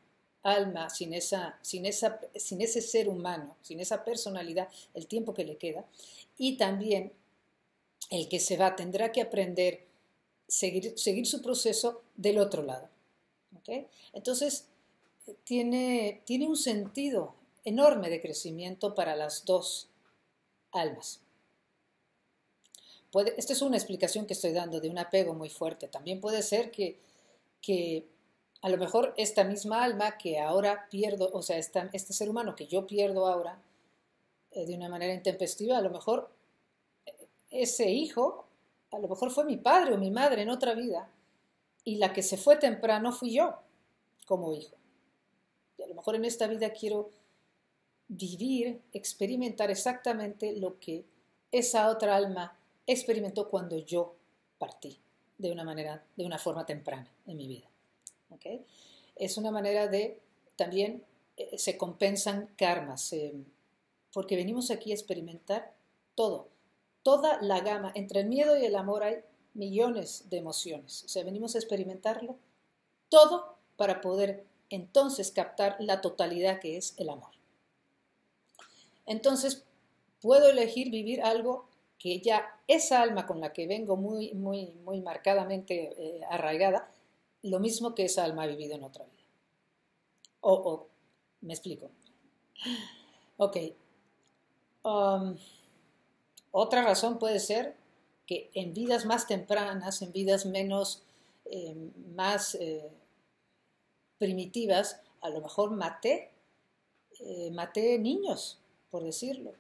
alma, 0.43 0.91
sin, 0.91 1.15
esa, 1.15 1.59
sin, 1.63 1.87
esa, 1.87 2.21
sin 2.37 2.61
ese 2.61 2.83
ser 2.83 3.09
humano, 3.09 3.57
sin 3.63 3.81
esa 3.81 4.05
personalidad, 4.05 4.69
el 4.93 5.07
tiempo 5.07 5.35
que 5.35 5.45
le 5.45 5.57
queda. 5.57 5.85
Y 6.37 6.57
también 6.57 7.13
el 8.11 8.29
que 8.29 8.41
se 8.41 8.57
va 8.57 8.77
tendrá 8.77 9.13
que 9.13 9.23
aprender 9.23 9.87
seguir, 10.49 10.99
seguir 10.99 11.27
su 11.27 11.43
proceso 11.43 12.03
del 12.17 12.39
otro 12.39 12.63
lado. 12.63 12.89
Entonces, 14.13 14.67
tiene, 15.45 16.23
tiene 16.27 16.47
un 16.47 16.57
sentido 16.57 17.35
enorme 17.65 18.11
de 18.11 18.21
crecimiento 18.21 18.95
para 18.95 19.17
las 19.17 19.45
dos 19.45 19.89
almas. 20.71 21.21
Puede, 23.11 23.35
esta 23.39 23.53
es 23.53 23.63
una 23.63 23.77
explicación 23.77 24.27
que 24.27 24.35
estoy 24.35 24.53
dando 24.53 24.81
de 24.81 24.91
un 24.91 24.99
apego 24.99 25.35
muy 25.35 25.49
fuerte. 25.49 25.89
También 25.89 26.21
puede 26.21 26.43
ser 26.43 26.71
que, 26.71 26.99
que 27.63 28.07
a 28.61 28.69
lo 28.69 28.77
mejor 28.77 29.15
esta 29.17 29.45
misma 29.45 29.83
alma 29.85 30.19
que 30.19 30.39
ahora 30.39 30.89
pierdo, 30.91 31.31
o 31.33 31.43
sea, 31.43 31.57
este 31.59 32.13
ser 32.13 32.29
humano 32.29 32.57
que 32.57 32.67
yo 32.67 32.87
pierdo 32.87 33.27
ahora 33.27 33.63
eh, 34.51 34.67
de 34.67 34.75
una 34.75 34.89
manera 34.89 35.15
intempestiva, 35.15 35.79
a 35.79 35.83
lo 35.83 35.91
mejor 35.91 36.31
ese 37.55 37.91
hijo, 37.91 38.47
a 38.91 38.99
lo 38.99 39.09
mejor 39.09 39.31
fue 39.31 39.45
mi 39.45 39.57
padre 39.57 39.95
o 39.95 39.99
mi 39.99 40.11
madre 40.11 40.43
en 40.43 40.51
otra 40.51 40.75
vida, 40.75 41.11
y 41.85 41.97
la 41.97 42.13
que 42.13 42.23
se 42.23 42.37
fue 42.37 42.57
temprano 42.57 43.13
fui 43.13 43.35
yo 43.35 43.59
como 44.27 44.53
hijo. 44.53 44.77
Y 45.79 45.83
a 45.83 45.87
lo 45.87 45.95
mejor 45.95 46.17
en 46.17 46.25
esta 46.25 46.47
vida 46.47 46.71
quiero 46.71 47.11
vivir, 48.09 48.81
experimentar 48.93 49.71
exactamente 49.71 50.53
lo 50.57 50.79
que 50.79 51.05
esa 51.53 51.89
otra 51.89 52.17
alma 52.17 52.59
experimentó 52.87 53.49
cuando 53.49 53.79
yo 53.79 54.15
partí 54.59 54.99
de 55.39 55.51
una 55.51 55.65
manera, 55.65 56.05
de 56.17 56.25
una 56.25 56.39
forma 56.39 56.67
temprana 56.67 57.11
en 57.27 57.37
mi 57.37 57.47
vida. 57.49 57.69
Es 59.17 59.39
una 59.39 59.51
manera 59.51 59.89
de 59.89 60.21
también 60.57 61.05
eh, 61.37 61.57
se 61.59 61.79
compensan 61.79 62.51
karmas, 62.57 63.15
porque 64.13 64.37
venimos 64.37 64.71
aquí 64.71 64.91
a 64.91 64.95
experimentar 64.95 65.75
todo, 66.15 66.49
toda 67.05 67.41
la 67.41 67.61
gama. 67.61 67.93
Entre 67.95 68.21
el 68.21 68.27
miedo 68.27 68.59
y 68.59 68.65
el 68.65 68.75
amor 68.75 69.05
hay 69.05 69.19
millones 69.53 70.29
de 70.31 70.39
emociones. 70.39 71.05
O 71.05 71.09
sea, 71.09 71.23
venimos 71.23 71.55
a 71.55 71.59
experimentarlo 71.59 72.37
todo 73.09 73.55
para 73.77 74.01
poder 74.01 74.45
entonces 74.71 75.31
captar 75.31 75.77
la 75.79 76.01
totalidad 76.01 76.59
que 76.59 76.77
es 76.77 76.95
el 76.99 77.11
amor. 77.11 77.31
Entonces, 79.07 79.65
puedo 80.21 80.49
elegir 80.49 80.91
vivir 80.91 81.23
algo 81.23 81.69
que 81.99 82.21
ya 82.21 82.45
esa 82.67 83.03
alma 83.03 83.27
con 83.27 83.41
la 83.41 83.53
que 83.53 83.67
vengo 83.67 83.97
muy, 83.97 84.35
muy, 84.35 84.73
muy 84.85 85.01
marcadamente 85.01 85.95
eh, 85.97 86.21
arraigada, 86.29 86.91
lo 87.43 87.61
mismo 87.61 87.95
que 87.95 88.07
esa 88.07 88.25
alma 88.25 88.43
ha 88.43 88.47
vivido 88.47 88.75
en 88.75 88.85
otra 88.85 89.05
vida. 89.05 89.23
O, 90.41 90.89
me 91.43 91.53
explico. 91.53 91.91
Ok. 93.37 93.57
Um, 94.83 95.37
otra 96.57 96.85
razón 96.85 97.19
puede 97.19 97.41
ser 97.41 97.75
que 98.27 98.49
en 98.55 98.73
vidas 98.73 99.07
más 99.07 99.27
tempranas, 99.27 100.03
en 100.03 100.13
vidas 100.13 100.47
menos, 100.47 101.03
eh, 101.47 101.75
más 102.15 102.55
eh, 102.55 102.89
primitivas, 104.19 105.01
a 105.21 105.31
lo 105.31 105.41
mejor 105.41 105.73
maté, 105.73 106.31
eh, 107.19 107.51
maté 107.51 107.99
niños, 107.99 108.61
por 108.93 109.03
decirlo. 109.03 109.53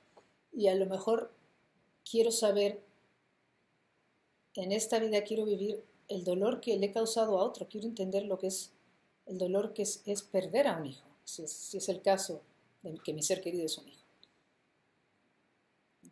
Y 0.52 0.68
a 0.68 0.76
lo 0.76 0.86
mejor 0.86 1.32
quiero 2.08 2.30
saber, 2.30 2.80
en 4.54 4.70
esta 4.70 5.00
vida 5.00 5.24
quiero 5.24 5.44
vivir 5.44 5.82
el 6.06 6.22
dolor 6.22 6.60
que 6.60 6.76
le 6.76 6.86
he 6.86 6.92
causado 6.92 7.40
a 7.40 7.42
otro, 7.42 7.66
quiero 7.68 7.88
entender 7.88 8.24
lo 8.24 8.38
que 8.38 8.46
es 8.46 8.70
el 9.26 9.36
dolor 9.36 9.74
que 9.74 9.82
es, 9.82 10.22
perder 10.30 10.68
a 10.68 10.76
un 10.76 10.86
hijo, 10.86 11.08
si 11.24 11.42
es, 11.42 11.88
el 11.88 12.02
caso 12.02 12.40
de 12.82 12.94
que 12.98 13.12
mi 13.12 13.22
ser 13.24 13.40
querido 13.40 13.64
es 13.64 13.78
un 13.78 13.88
hijo. 13.88 14.03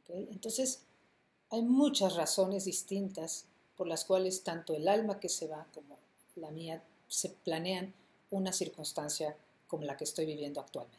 Entonces, 0.09 0.85
hay 1.51 1.63
muchas 1.63 2.17
razones 2.17 2.65
distintas 2.65 3.47
por 3.77 3.87
las 3.87 4.05
cuales 4.05 4.43
tanto 4.45 4.75
el 4.75 4.89
alma 4.89 5.21
que 5.21 5.29
se 5.29 5.49
va 5.49 5.67
como 5.75 5.99
la 6.37 6.51
mía 6.51 6.83
se 7.09 7.31
planean 7.31 7.93
una 8.31 8.53
circunstancia 8.53 9.37
como 9.67 9.85
la 9.85 9.97
que 9.97 10.05
estoy 10.05 10.27
viviendo 10.27 10.61
actualmente. 10.61 10.99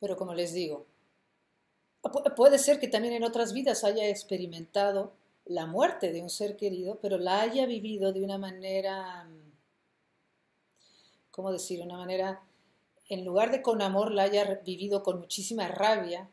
Pero 0.00 0.16
como 0.16 0.34
les 0.34 0.52
digo, 0.52 0.86
puede 2.36 2.58
ser 2.58 2.78
que 2.78 2.88
también 2.88 3.14
en 3.14 3.24
otras 3.24 3.52
vidas 3.52 3.84
haya 3.84 4.08
experimentado 4.08 5.12
la 5.46 5.66
muerte 5.66 6.12
de 6.12 6.22
un 6.22 6.30
ser 6.30 6.56
querido, 6.56 6.98
pero 7.00 7.18
la 7.18 7.40
haya 7.40 7.66
vivido 7.66 8.12
de 8.12 8.22
una 8.22 8.38
manera, 8.38 9.28
¿cómo 11.30 11.52
decir? 11.52 11.80
Una 11.82 11.96
manera, 11.96 12.42
en 13.08 13.24
lugar 13.24 13.50
de 13.50 13.62
con 13.62 13.82
amor, 13.82 14.12
la 14.12 14.24
haya 14.24 14.60
vivido 14.64 15.02
con 15.02 15.20
muchísima 15.20 15.68
rabia, 15.68 16.28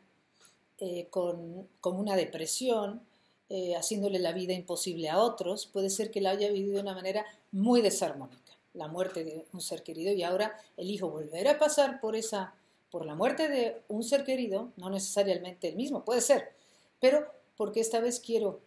eh, 0.78 1.08
con, 1.10 1.68
una 1.82 2.16
depresión, 2.16 3.02
eh, 3.48 3.76
haciéndole 3.76 4.18
la 4.18 4.32
vida 4.32 4.52
imposible 4.52 5.08
a 5.08 5.18
otros, 5.18 5.66
puede 5.66 5.90
ser 5.90 6.10
que 6.10 6.20
la 6.20 6.30
haya 6.30 6.50
vivido 6.50 6.76
de 6.76 6.82
una 6.82 6.94
manera 6.94 7.24
muy 7.50 7.82
desarmónica, 7.82 8.56
la 8.74 8.88
muerte 8.88 9.24
de 9.24 9.46
un 9.52 9.60
ser 9.60 9.82
querido, 9.82 10.12
y 10.12 10.22
ahora 10.22 10.56
elijo 10.76 11.10
volver 11.10 11.48
a 11.48 11.58
pasar 11.58 12.00
por 12.00 12.16
esa, 12.16 12.54
por 12.90 13.06
la 13.06 13.14
muerte 13.14 13.48
de 13.48 13.82
un 13.88 14.02
ser 14.02 14.24
querido, 14.24 14.72
no 14.76 14.90
necesariamente 14.90 15.68
el 15.68 15.76
mismo, 15.76 16.04
puede 16.04 16.20
ser, 16.20 16.54
pero 17.00 17.30
porque 17.56 17.80
esta 17.80 18.00
vez 18.00 18.18
quiero 18.18 18.60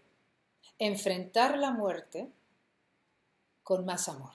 enfrentar 0.80 1.58
la 1.58 1.72
muerte 1.72 2.30
con 3.64 3.86
más 3.86 4.08
amor, 4.08 4.34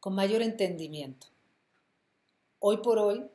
con 0.00 0.14
mayor 0.14 0.42
entendimiento. 0.42 1.28
Hoy 2.58 2.78
por 2.78 2.98
hoy, 2.98 3.30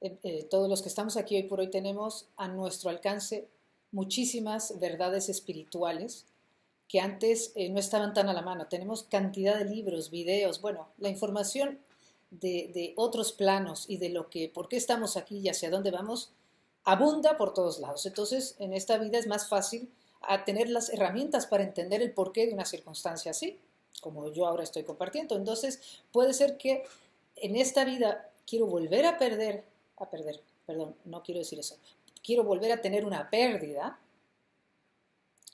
eh, 0.00 0.46
todos 0.50 0.68
los 0.68 0.82
que 0.82 0.88
estamos 0.88 1.16
aquí 1.16 1.36
hoy 1.36 1.44
por 1.44 1.60
hoy 1.60 1.70
tenemos 1.70 2.26
a 2.36 2.48
nuestro 2.48 2.90
alcance 2.90 3.48
muchísimas 3.90 4.78
verdades 4.78 5.28
espirituales 5.28 6.26
que 6.88 7.00
antes 7.00 7.52
eh, 7.54 7.68
no 7.68 7.78
estaban 7.78 8.14
tan 8.14 8.28
a 8.28 8.32
la 8.32 8.42
mano. 8.42 8.66
Tenemos 8.66 9.02
cantidad 9.02 9.58
de 9.58 9.64
libros, 9.64 10.10
videos, 10.10 10.60
bueno, 10.60 10.88
la 10.98 11.08
información 11.08 11.78
de, 12.30 12.70
de, 12.74 12.94
otros 12.96 13.32
planos 13.32 13.86
y 13.88 13.98
de 13.98 14.10
lo 14.10 14.30
que, 14.30 14.48
por 14.48 14.68
qué 14.68 14.76
estamos 14.76 15.16
aquí 15.16 15.38
y 15.38 15.48
hacia 15.48 15.70
dónde 15.70 15.90
vamos, 15.90 16.30
abunda 16.84 17.36
por 17.36 17.52
todos 17.52 17.78
lados. 17.78 18.06
Entonces, 18.06 18.56
en 18.58 18.72
esta 18.72 18.98
vida 18.98 19.18
es 19.18 19.26
más 19.26 19.48
fácil 19.48 19.90
a 20.22 20.44
tener 20.44 20.68
las 20.68 20.90
herramientas 20.90 21.46
para 21.46 21.64
entender 21.64 22.02
el 22.02 22.12
porqué 22.12 22.46
de 22.46 22.54
una 22.54 22.64
circunstancia 22.64 23.30
así, 23.30 23.58
como 24.00 24.32
yo 24.32 24.46
ahora 24.46 24.64
estoy 24.64 24.84
compartiendo. 24.84 25.36
Entonces, 25.36 25.80
puede 26.12 26.32
ser 26.32 26.56
que 26.56 26.84
en 27.36 27.56
esta 27.56 27.84
vida 27.84 28.30
quiero 28.46 28.66
volver 28.66 29.06
a 29.06 29.18
perder, 29.18 29.64
a 30.04 30.10
perder, 30.10 30.40
perdón, 30.66 30.94
no 31.04 31.22
quiero 31.22 31.38
decir 31.38 31.58
eso, 31.58 31.76
quiero 32.22 32.44
volver 32.44 32.72
a 32.72 32.80
tener 32.80 33.04
una 33.04 33.30
pérdida, 33.30 33.98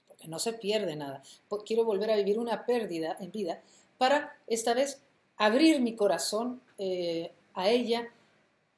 porque 0.09 0.29
no 0.29 0.39
se 0.39 0.53
pierde 0.55 0.97
nada, 0.97 1.23
quiero 1.65 1.85
volver 1.85 2.11
a 2.11 2.17
vivir 2.17 2.39
una 2.39 2.67
pérdida 2.67 3.17
en 3.21 3.31
vida 3.31 3.63
para 3.99 4.37
esta 4.47 4.75
vez 4.75 5.01
abrir 5.37 5.81
mi 5.81 5.97
corazón 5.97 6.61
eh, 6.79 7.33
a 7.55 7.69
ella, 7.69 8.09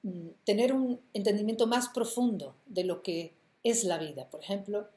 mm, 0.02 0.28
tener 0.44 0.72
un 0.72 1.00
entendimiento 1.12 1.66
más 1.66 1.88
profundo 1.88 2.54
de 2.66 2.84
lo 2.84 3.02
que 3.02 3.32
es 3.62 3.84
la 3.84 3.98
vida. 3.98 4.28
Por 4.30 4.40
ejemplo, 4.42 4.88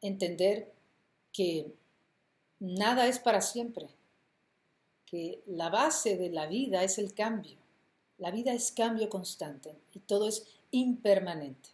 entender 0.00 0.72
que 1.32 1.72
nada 2.60 3.06
es 3.08 3.18
para 3.18 3.40
siempre, 3.40 3.88
que 5.04 5.42
la 5.46 5.68
base 5.68 6.16
de 6.16 6.30
la 6.30 6.46
vida 6.46 6.82
es 6.82 6.98
el 6.98 7.14
cambio. 7.14 7.58
La 8.18 8.30
vida 8.30 8.52
es 8.52 8.72
cambio 8.72 9.08
constante 9.08 9.76
y 9.92 10.00
todo 10.00 10.26
es 10.26 10.46
impermanente. 10.70 11.70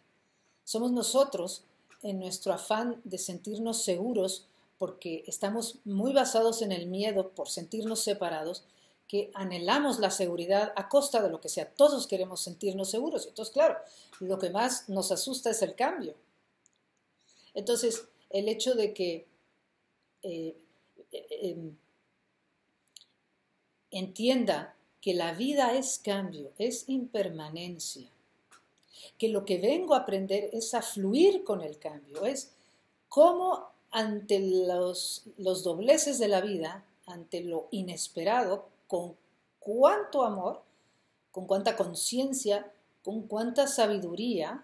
Somos 0.63 0.91
nosotros, 0.91 1.63
en 2.01 2.19
nuestro 2.19 2.53
afán 2.53 3.01
de 3.05 3.17
sentirnos 3.17 3.83
seguros, 3.83 4.45
porque 4.77 5.23
estamos 5.27 5.79
muy 5.85 6.13
basados 6.13 6.61
en 6.61 6.71
el 6.71 6.87
miedo 6.87 7.29
por 7.29 7.49
sentirnos 7.49 8.01
separados, 8.01 8.63
que 9.07 9.31
anhelamos 9.33 9.99
la 9.99 10.11
seguridad 10.11 10.73
a 10.75 10.89
costa 10.89 11.21
de 11.21 11.29
lo 11.29 11.39
que 11.39 11.49
sea. 11.49 11.69
Todos 11.69 12.07
queremos 12.07 12.41
sentirnos 12.41 12.89
seguros. 12.89 13.27
Entonces, 13.27 13.53
claro, 13.53 13.77
lo 14.19 14.39
que 14.39 14.49
más 14.49 14.89
nos 14.89 15.11
asusta 15.11 15.51
es 15.51 15.61
el 15.61 15.75
cambio. 15.75 16.15
Entonces, 17.53 18.05
el 18.29 18.49
hecho 18.49 18.73
de 18.73 18.93
que 18.93 19.27
eh, 20.23 20.57
eh, 21.11 21.27
em, 21.41 21.77
entienda 23.91 24.75
que 25.03 25.13
la 25.13 25.33
vida 25.33 25.73
es 25.73 25.99
cambio, 25.99 26.53
es 26.57 26.87
impermanencia, 26.87 28.09
que 29.17 29.27
lo 29.27 29.43
que 29.43 29.57
vengo 29.57 29.95
a 29.95 29.97
aprender 29.97 30.49
es 30.53 30.73
a 30.73 30.81
fluir 30.81 31.43
con 31.43 31.61
el 31.61 31.77
cambio, 31.77 32.25
es 32.25 32.53
cómo 33.09 33.67
ante 33.91 34.39
los, 34.39 35.25
los 35.37 35.61
dobleces 35.65 36.19
de 36.19 36.29
la 36.29 36.39
vida, 36.39 36.85
ante 37.05 37.41
lo 37.41 37.67
inesperado, 37.71 38.69
con 38.87 39.17
cuánto 39.59 40.23
amor, 40.23 40.61
con 41.31 41.47
cuánta 41.47 41.75
conciencia, 41.75 42.71
con 43.03 43.23
cuánta 43.23 43.67
sabiduría 43.67 44.63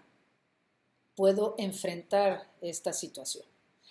puedo 1.16 1.54
enfrentar 1.58 2.48
esta 2.62 2.94
situación. 2.94 3.44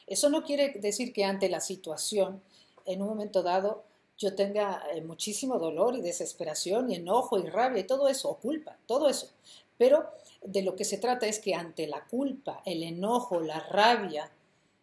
Eso 0.07 0.31
no 0.31 0.43
quiere 0.43 0.79
decir 0.79 1.13
que 1.13 1.25
ante 1.25 1.47
la 1.47 1.61
situación, 1.61 2.41
en 2.87 3.03
un 3.03 3.07
momento 3.07 3.43
dado, 3.43 3.83
yo 4.19 4.35
tenga 4.35 4.83
eh, 4.91 5.01
muchísimo 5.01 5.57
dolor 5.57 5.95
y 5.95 6.01
desesperación 6.01 6.91
y 6.91 6.95
enojo 6.95 7.39
y 7.39 7.47
rabia 7.49 7.79
y 7.79 7.87
todo 7.87 8.09
eso, 8.09 8.29
o 8.29 8.37
culpa, 8.37 8.77
todo 8.85 9.07
eso. 9.07 9.29
Pero 9.77 10.11
de 10.43 10.61
lo 10.61 10.75
que 10.75 10.83
se 10.83 10.97
trata 10.97 11.25
es 11.25 11.39
que 11.39 11.55
ante 11.55 11.87
la 11.87 12.05
culpa, 12.05 12.61
el 12.65 12.83
enojo, 12.83 13.39
la 13.39 13.61
rabia, 13.61 14.29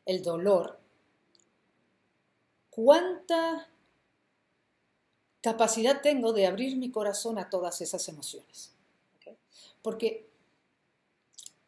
el 0.07 0.23
dolor, 0.23 0.79
¿cuánta 2.71 3.69
capacidad 5.43 6.01
tengo 6.01 6.33
de 6.33 6.47
abrir 6.47 6.77
mi 6.79 6.91
corazón 6.91 7.39
a 7.39 7.51
todas 7.51 7.83
esas 7.83 8.09
emociones? 8.09 8.73
Porque 9.83 10.27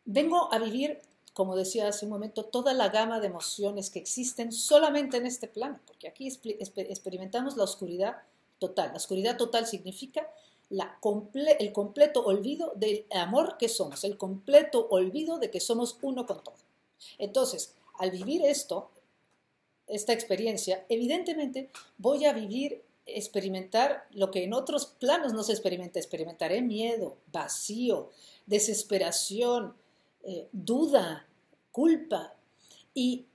vengo 0.06 0.52
a 0.52 0.58
vivir 0.58 1.02
como 1.38 1.54
decía 1.54 1.86
hace 1.86 2.04
un 2.04 2.10
momento, 2.10 2.46
toda 2.46 2.74
la 2.74 2.88
gama 2.88 3.20
de 3.20 3.28
emociones 3.28 3.90
que 3.90 4.00
existen 4.00 4.50
solamente 4.50 5.18
en 5.18 5.24
este 5.24 5.46
plano, 5.46 5.78
porque 5.86 6.08
aquí 6.08 6.26
experimentamos 6.26 7.56
la 7.56 7.62
oscuridad 7.62 8.16
total. 8.58 8.88
La 8.88 8.96
oscuridad 8.96 9.36
total 9.36 9.64
significa 9.64 10.28
el 10.68 11.72
completo 11.72 12.24
olvido 12.24 12.72
del 12.74 13.06
amor 13.12 13.56
que 13.56 13.68
somos, 13.68 14.02
el 14.02 14.18
completo 14.18 14.88
olvido 14.90 15.38
de 15.38 15.48
que 15.48 15.60
somos 15.60 15.98
uno 16.02 16.26
con 16.26 16.42
todo. 16.42 16.56
Entonces, 17.18 17.72
al 18.00 18.10
vivir 18.10 18.44
esto, 18.44 18.90
esta 19.86 20.12
experiencia, 20.12 20.84
evidentemente 20.88 21.70
voy 21.98 22.24
a 22.24 22.32
vivir, 22.32 22.82
experimentar 23.06 24.08
lo 24.10 24.32
que 24.32 24.42
en 24.42 24.54
otros 24.54 24.86
planos 24.86 25.32
no 25.32 25.44
se 25.44 25.52
experimenta. 25.52 26.00
Experimentaré 26.00 26.62
miedo, 26.62 27.16
vacío, 27.30 28.10
desesperación, 28.46 29.76
eh, 30.24 30.48
duda, 30.50 31.27
culpa. 31.78 32.34
Y 32.92 33.26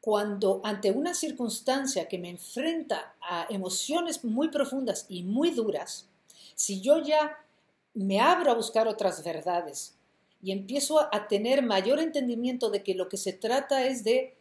cuando 0.00 0.60
ante 0.64 0.90
una 0.90 1.14
circunstancia 1.14 2.08
que 2.08 2.18
me 2.18 2.30
enfrenta 2.30 3.14
a 3.20 3.46
emociones 3.48 4.24
muy 4.24 4.48
profundas 4.48 5.06
y 5.08 5.22
muy 5.22 5.52
duras, 5.52 6.08
si 6.56 6.80
yo 6.80 6.98
ya 6.98 7.38
me 7.94 8.18
abro 8.18 8.50
a 8.50 8.54
buscar 8.54 8.88
otras 8.88 9.22
verdades 9.22 9.94
y 10.42 10.50
empiezo 10.50 10.98
a 11.14 11.28
tener 11.28 11.62
mayor 11.62 12.00
entendimiento 12.00 12.70
de 12.70 12.82
que 12.82 12.96
lo 12.96 13.08
que 13.08 13.18
se 13.18 13.32
trata 13.32 13.86
es 13.86 14.02
de 14.02 14.34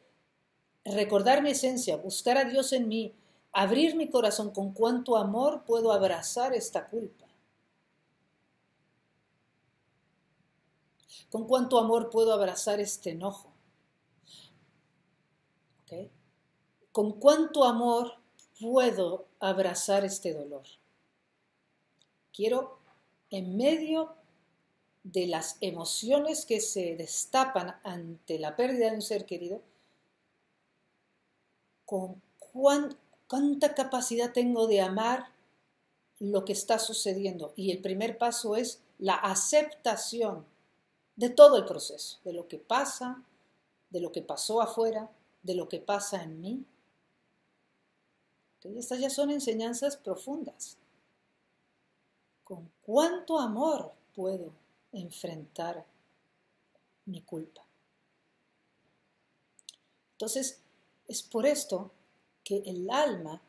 recordar 0.85 1.43
mi 1.43 1.51
esencia, 1.51 1.97
buscar 1.97 2.39
a 2.39 2.45
Dios 2.45 2.73
en 2.73 2.87
mí, 2.87 3.13
abrir 3.51 3.95
mi 3.95 4.09
corazón 4.09 4.49
con 4.49 4.73
cuánto 4.73 5.17
amor 5.17 5.65
puedo 5.67 5.91
abrazar 5.91 6.55
esta 6.55 6.87
culpa 6.87 7.24
¿Con 11.29 11.45
cuánto 11.47 11.79
amor 11.79 12.09
puedo 12.09 12.33
abrazar 12.33 12.79
este 12.79 13.11
enojo? 13.11 13.55
¿Con 16.91 17.19
cuánto 17.19 17.65
amor 17.65 18.13
puedo 18.57 19.25
abrazar 19.41 20.05
este 20.05 20.33
dolor? 20.33 20.63
Quiero, 22.33 22.79
en 23.29 23.57
medio 23.57 24.15
de 25.03 25.27
las 25.27 25.57
emociones 25.59 26.45
que 26.45 26.61
se 26.61 26.95
destapan 26.95 27.75
ante 27.83 28.39
la 28.39 28.55
pérdida 28.55 28.89
de 28.89 28.95
un 28.95 29.01
ser 29.01 29.25
querido, 29.25 29.61
con 31.85 32.21
cuánta 33.27 33.75
capacidad 33.75 34.31
tengo 34.31 34.65
de 34.65 34.79
amar 34.79 35.33
lo 36.19 36.45
que 36.45 36.53
está 36.53 36.79
sucediendo. 36.79 37.51
Y 37.57 37.71
el 37.71 37.81
primer 37.81 38.17
paso 38.17 38.55
es 38.55 38.81
la 38.99 39.15
aceptación 39.15 40.45
de 41.15 41.29
todo 41.29 41.57
el 41.57 41.65
proceso, 41.65 42.19
de 42.23 42.33
lo 42.33 42.47
que 42.47 42.57
pasa, 42.57 43.23
de 43.89 43.99
lo 44.01 44.11
que 44.11 44.21
pasó 44.21 44.61
afuera, 44.61 45.09
de 45.43 45.55
lo 45.55 45.69
que 45.69 45.79
pasa 45.79 46.23
en 46.23 46.41
mí. 46.41 46.65
Estas 48.75 48.99
ya 48.99 49.09
son 49.11 49.29
enseñanzas 49.29 49.95
profundas. 49.95 50.77
¿Con 52.43 52.71
cuánto 52.81 53.39
amor 53.39 53.93
puedo 54.15 54.53
enfrentar 54.91 55.85
mi 57.05 57.21
culpa? 57.21 57.63
Entonces, 60.13 60.59
es 61.07 61.21
por 61.21 61.45
esto 61.45 61.91
que 62.43 62.63
el 62.65 62.89
alma, 62.89 63.41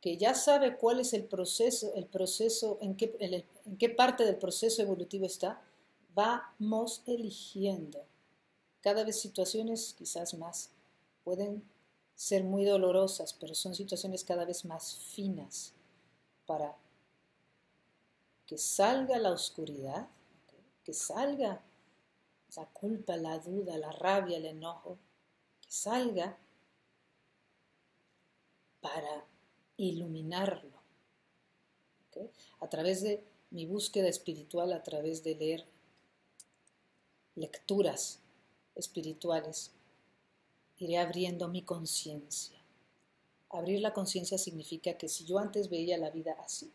que 0.00 0.16
ya 0.16 0.34
sabe 0.34 0.76
cuál 0.76 0.98
es 0.98 1.12
el 1.12 1.24
proceso, 1.24 1.94
el 1.94 2.06
proceso, 2.06 2.78
en 2.80 2.96
qué, 2.96 3.14
en 3.64 3.76
qué 3.76 3.88
parte 3.88 4.24
del 4.24 4.36
proceso 4.36 4.82
evolutivo 4.82 5.26
está, 5.26 5.62
vamos 6.14 7.02
eligiendo. 7.06 8.04
Cada 8.80 9.04
vez 9.04 9.20
situaciones 9.20 9.94
quizás 9.96 10.34
más 10.34 10.70
pueden 11.24 11.62
ser 12.14 12.44
muy 12.44 12.64
dolorosas, 12.64 13.32
pero 13.32 13.54
son 13.54 13.74
situaciones 13.74 14.24
cada 14.24 14.44
vez 14.44 14.64
más 14.64 14.96
finas 15.14 15.72
para 16.46 16.76
que 18.46 18.58
salga 18.58 19.18
la 19.18 19.32
oscuridad, 19.32 20.08
que 20.84 20.92
salga 20.92 21.62
la 22.56 22.66
culpa, 22.66 23.16
la 23.16 23.38
duda, 23.38 23.78
la 23.78 23.92
rabia, 23.92 24.36
el 24.36 24.46
enojo, 24.46 24.98
que 25.60 25.70
salga 25.70 26.36
para 28.80 29.24
iluminarlo. 29.76 30.82
A 32.60 32.68
través 32.68 33.00
de 33.02 33.24
mi 33.50 33.64
búsqueda 33.64 34.08
espiritual 34.08 34.72
a 34.72 34.82
través 34.82 35.24
de 35.24 35.34
leer 35.34 35.71
lecturas 37.34 38.20
espirituales, 38.74 39.72
iré 40.78 40.98
abriendo 40.98 41.48
mi 41.48 41.62
conciencia. 41.62 42.58
Abrir 43.50 43.80
la 43.80 43.92
conciencia 43.92 44.38
significa 44.38 44.94
que 44.94 45.08
si 45.08 45.24
yo 45.24 45.38
antes 45.38 45.68
veía 45.68 45.98
la 45.98 46.10
vida 46.10 46.36
así, 46.44 46.72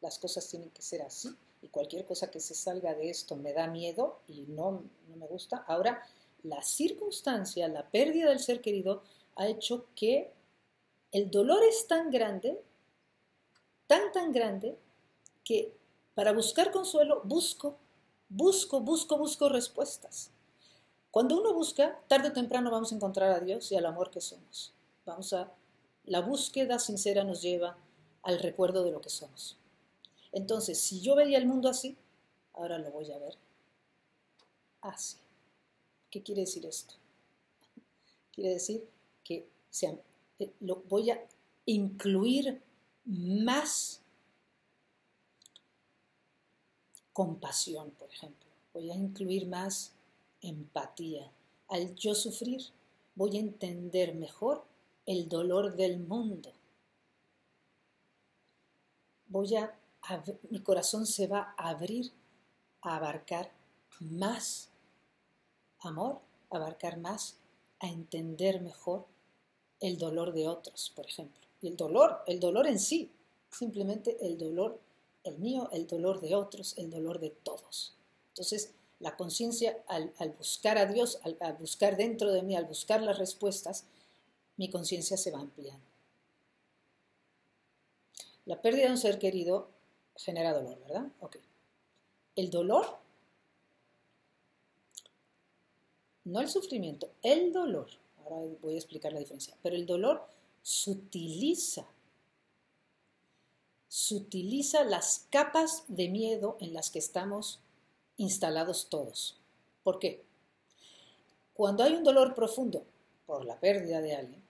las 0.00 0.18
cosas 0.18 0.48
tienen 0.48 0.70
que 0.70 0.82
ser 0.82 1.02
así, 1.02 1.34
y 1.62 1.68
cualquier 1.68 2.06
cosa 2.06 2.30
que 2.30 2.40
se 2.40 2.54
salga 2.54 2.94
de 2.94 3.10
esto 3.10 3.36
me 3.36 3.52
da 3.52 3.66
miedo 3.66 4.20
y 4.28 4.42
no, 4.48 4.84
no 5.08 5.16
me 5.16 5.26
gusta, 5.26 5.58
ahora 5.66 6.02
la 6.42 6.62
circunstancia, 6.62 7.68
la 7.68 7.90
pérdida 7.90 8.30
del 8.30 8.40
ser 8.40 8.60
querido, 8.62 9.02
ha 9.36 9.46
hecho 9.46 9.86
que 9.94 10.32
el 11.12 11.30
dolor 11.30 11.62
es 11.64 11.86
tan 11.86 12.10
grande, 12.10 12.62
tan, 13.86 14.12
tan 14.12 14.32
grande, 14.32 14.78
que 15.44 15.74
para 16.14 16.32
buscar 16.32 16.70
consuelo 16.70 17.22
busco, 17.24 17.76
busco, 18.30 18.80
busco, 18.80 19.18
busco 19.18 19.50
respuestas. 19.50 20.30
Cuando 21.10 21.38
uno 21.38 21.52
busca, 21.52 22.00
tarde 22.08 22.28
o 22.28 22.32
temprano 22.32 22.70
vamos 22.70 22.92
a 22.92 22.94
encontrar 22.94 23.30
a 23.32 23.40
Dios 23.40 23.70
y 23.72 23.76
al 23.76 23.84
amor 23.84 24.10
que 24.10 24.20
somos. 24.20 24.72
Vamos 25.04 25.32
a 25.32 25.52
la 26.04 26.20
búsqueda 26.20 26.78
sincera 26.78 27.24
nos 27.24 27.42
lleva 27.42 27.76
al 28.22 28.38
recuerdo 28.38 28.84
de 28.84 28.92
lo 28.92 29.00
que 29.00 29.10
somos. 29.10 29.58
Entonces, 30.32 30.80
si 30.80 31.00
yo 31.00 31.14
veía 31.14 31.38
el 31.38 31.46
mundo 31.46 31.68
así, 31.68 31.96
ahora 32.54 32.78
lo 32.78 32.90
voy 32.90 33.10
a 33.12 33.18
ver 33.18 33.36
así. 34.80 35.18
¿Qué 36.10 36.22
quiere 36.22 36.42
decir 36.42 36.64
esto? 36.64 36.94
Quiere 38.32 38.50
decir 38.50 38.88
que 39.24 39.48
eh, 40.38 40.52
lo 40.60 40.76
voy 40.88 41.10
a 41.10 41.20
incluir 41.66 42.62
más 43.04 44.00
compasión, 47.12 47.90
por 47.92 48.10
ejemplo. 48.10 48.48
Voy 48.72 48.90
a 48.90 48.94
incluir 48.94 49.46
más 49.46 49.92
empatía. 50.40 51.30
Al 51.68 51.94
yo 51.94 52.14
sufrir, 52.14 52.62
voy 53.14 53.36
a 53.36 53.40
entender 53.40 54.14
mejor 54.14 54.64
el 55.06 55.28
dolor 55.28 55.76
del 55.76 55.98
mundo. 55.98 56.52
Voy 59.28 59.56
a, 59.56 59.76
mi 60.50 60.60
corazón 60.60 61.06
se 61.06 61.26
va 61.26 61.54
a 61.56 61.70
abrir 61.70 62.12
a 62.82 62.96
abarcar 62.96 63.50
más 64.00 64.70
amor, 65.80 66.20
a 66.50 66.56
abarcar 66.56 66.98
más, 66.98 67.36
a 67.80 67.88
entender 67.88 68.60
mejor 68.60 69.06
el 69.80 69.98
dolor 69.98 70.32
de 70.32 70.48
otros, 70.48 70.92
por 70.94 71.06
ejemplo. 71.06 71.40
Y 71.62 71.68
el 71.68 71.76
dolor, 71.76 72.22
el 72.26 72.40
dolor 72.40 72.66
en 72.66 72.78
sí, 72.78 73.10
simplemente 73.50 74.16
el 74.20 74.38
dolor, 74.38 74.78
el 75.24 75.38
mío, 75.38 75.68
el 75.72 75.86
dolor 75.86 76.20
de 76.20 76.34
otros, 76.34 76.76
el 76.78 76.90
dolor 76.90 77.20
de 77.20 77.30
todos. 77.30 77.94
Entonces, 78.28 78.72
la 78.98 79.16
conciencia, 79.16 79.82
al, 79.86 80.12
buscar 80.36 80.78
a 80.78 80.86
Dios, 80.86 81.18
al, 81.22 81.36
al 81.40 81.54
buscar 81.54 81.96
dentro 81.96 82.32
de 82.32 82.42
mí, 82.42 82.56
al 82.56 82.66
buscar 82.66 83.02
las 83.02 83.18
respuestas, 83.18 83.84
mi 84.56 84.68
conciencia 84.70 85.16
se 85.16 85.30
va 85.30 85.40
ampliando. 85.40 85.84
La 88.46 88.60
pérdida 88.60 88.86
de 88.86 88.92
un 88.92 88.98
ser 88.98 89.18
querido 89.18 89.68
genera 90.16 90.52
dolor, 90.52 90.78
¿verdad? 90.80 91.06
Ok. 91.20 91.36
El 92.36 92.50
dolor, 92.50 92.98
no 96.24 96.40
el 96.40 96.48
sufrimiento, 96.48 97.10
el 97.22 97.52
dolor, 97.52 97.88
ahora 98.18 98.36
voy 98.60 98.74
a 98.74 98.78
explicar 98.78 99.12
la 99.12 99.18
diferencia, 99.18 99.56
pero 99.62 99.76
el 99.76 99.86
dolor 99.86 100.26
sutiliza, 100.62 101.86
sutiliza 103.90 104.84
las 104.84 105.26
capas 105.30 105.82
de 105.88 106.08
miedo 106.08 106.56
en 106.60 106.72
las 106.72 106.90
que 106.90 107.00
estamos 107.00 107.58
instalados 108.18 108.88
todos. 108.88 109.36
¿Por 109.82 109.98
qué? 109.98 110.22
Cuando 111.54 111.82
hay 111.82 111.94
un 111.94 112.04
dolor 112.04 112.36
profundo 112.36 112.84
por 113.26 113.44
la 113.44 113.58
pérdida 113.58 114.00
de 114.00 114.14
alguien, 114.14 114.42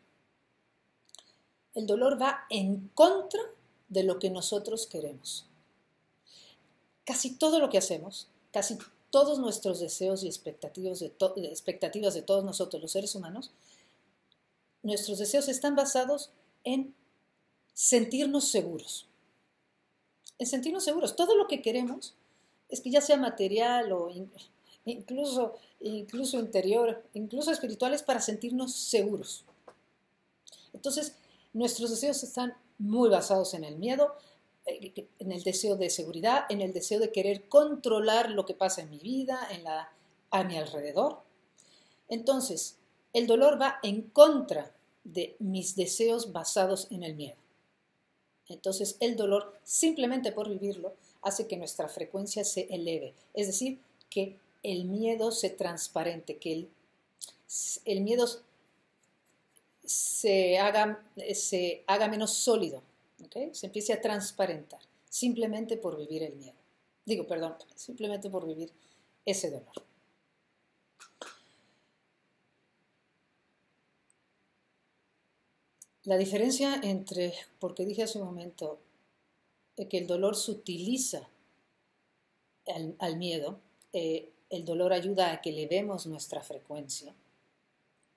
el 1.74 1.86
dolor 1.86 2.20
va 2.20 2.44
en 2.50 2.90
contra 2.94 3.40
de 3.88 4.02
lo 4.02 4.18
que 4.18 4.28
nosotros 4.28 4.86
queremos. 4.86 5.46
Casi 7.06 7.34
todo 7.34 7.60
lo 7.60 7.70
que 7.70 7.78
hacemos, 7.78 8.28
casi 8.52 8.76
todos 9.10 9.38
nuestros 9.38 9.80
deseos 9.80 10.22
y 10.22 10.26
expectativas 10.26 11.00
de, 11.00 11.14
expectativas 11.50 12.12
de 12.12 12.22
todos 12.22 12.44
nosotros, 12.44 12.82
los 12.82 12.92
seres 12.92 13.14
humanos, 13.14 13.52
nuestros 14.82 15.18
deseos 15.18 15.48
están 15.48 15.76
basados 15.76 16.30
en 16.62 16.94
sentirnos 17.72 18.48
seguros. 18.48 19.06
En 20.40 20.46
sentirnos 20.46 20.82
seguros. 20.82 21.14
Todo 21.14 21.36
lo 21.36 21.46
que 21.46 21.62
queremos 21.62 22.16
es 22.68 22.80
que 22.80 22.90
ya 22.90 23.00
sea 23.00 23.16
material 23.16 23.92
o 23.92 24.10
incluso, 24.84 25.54
incluso 25.80 26.40
interior, 26.40 27.04
incluso 27.14 27.52
espiritual, 27.52 27.94
es 27.94 28.02
para 28.02 28.20
sentirnos 28.20 28.74
seguros. 28.74 29.44
Entonces, 30.72 31.14
Nuestros 31.52 31.90
deseos 31.90 32.22
están 32.22 32.54
muy 32.78 33.08
basados 33.08 33.54
en 33.54 33.64
el 33.64 33.76
miedo, 33.76 34.14
eh, 34.66 35.08
en 35.18 35.32
el 35.32 35.42
deseo 35.42 35.76
de 35.76 35.90
seguridad, 35.90 36.44
en 36.48 36.60
el 36.60 36.72
deseo 36.72 37.00
de 37.00 37.10
querer 37.10 37.48
controlar 37.48 38.30
lo 38.30 38.46
que 38.46 38.54
pasa 38.54 38.82
en 38.82 38.90
mi 38.90 38.98
vida, 38.98 39.48
en 39.50 39.64
la, 39.64 39.92
a 40.30 40.44
mi 40.44 40.56
alrededor. 40.56 41.22
Entonces, 42.08 42.76
el 43.12 43.26
dolor 43.26 43.60
va 43.60 43.80
en 43.82 44.02
contra 44.02 44.72
de 45.02 45.34
mis 45.40 45.74
deseos 45.74 46.32
basados 46.32 46.86
en 46.90 47.02
el 47.02 47.16
miedo. 47.16 47.39
Entonces, 48.50 48.96
el 49.00 49.16
dolor, 49.16 49.58
simplemente 49.64 50.32
por 50.32 50.48
vivirlo, 50.48 50.94
hace 51.22 51.46
que 51.46 51.56
nuestra 51.56 51.88
frecuencia 51.88 52.44
se 52.44 52.66
eleve. 52.70 53.14
Es 53.34 53.46
decir, 53.46 53.78
que 54.10 54.36
el 54.62 54.84
miedo 54.84 55.32
se 55.32 55.50
transparente, 55.50 56.36
que 56.36 56.68
el, 57.84 58.00
miedo 58.02 58.26
se 59.84 60.58
haga, 60.58 61.02
se 61.34 61.84
haga 61.86 62.08
menos 62.08 62.34
sólido, 62.34 62.82
se 63.52 63.66
empiece 63.66 63.92
a 63.92 64.00
transparentar, 64.00 64.80
simplemente 65.08 65.76
por 65.76 65.96
vivir 65.96 66.22
el 66.22 66.36
miedo. 66.36 66.58
Digo, 67.06 67.26
perdón, 67.26 67.54
simplemente 67.74 68.28
por 68.28 68.46
vivir 68.46 68.70
ese 69.24 69.50
dolor. 69.50 69.89
La 76.10 76.18
diferencia 76.18 76.80
entre, 76.82 77.32
porque 77.60 77.86
dije 77.86 78.02
hace 78.02 78.18
un 78.18 78.24
momento, 78.24 78.80
que 79.88 79.96
el 79.96 80.08
dolor 80.08 80.34
sutiliza 80.34 81.28
al, 82.66 82.96
al 82.98 83.16
miedo, 83.16 83.60
eh, 83.92 84.32
el 84.50 84.64
dolor 84.64 84.92
ayuda 84.92 85.30
a 85.30 85.40
que 85.40 85.50
elevemos 85.50 86.08
nuestra 86.08 86.42
frecuencia 86.42 87.14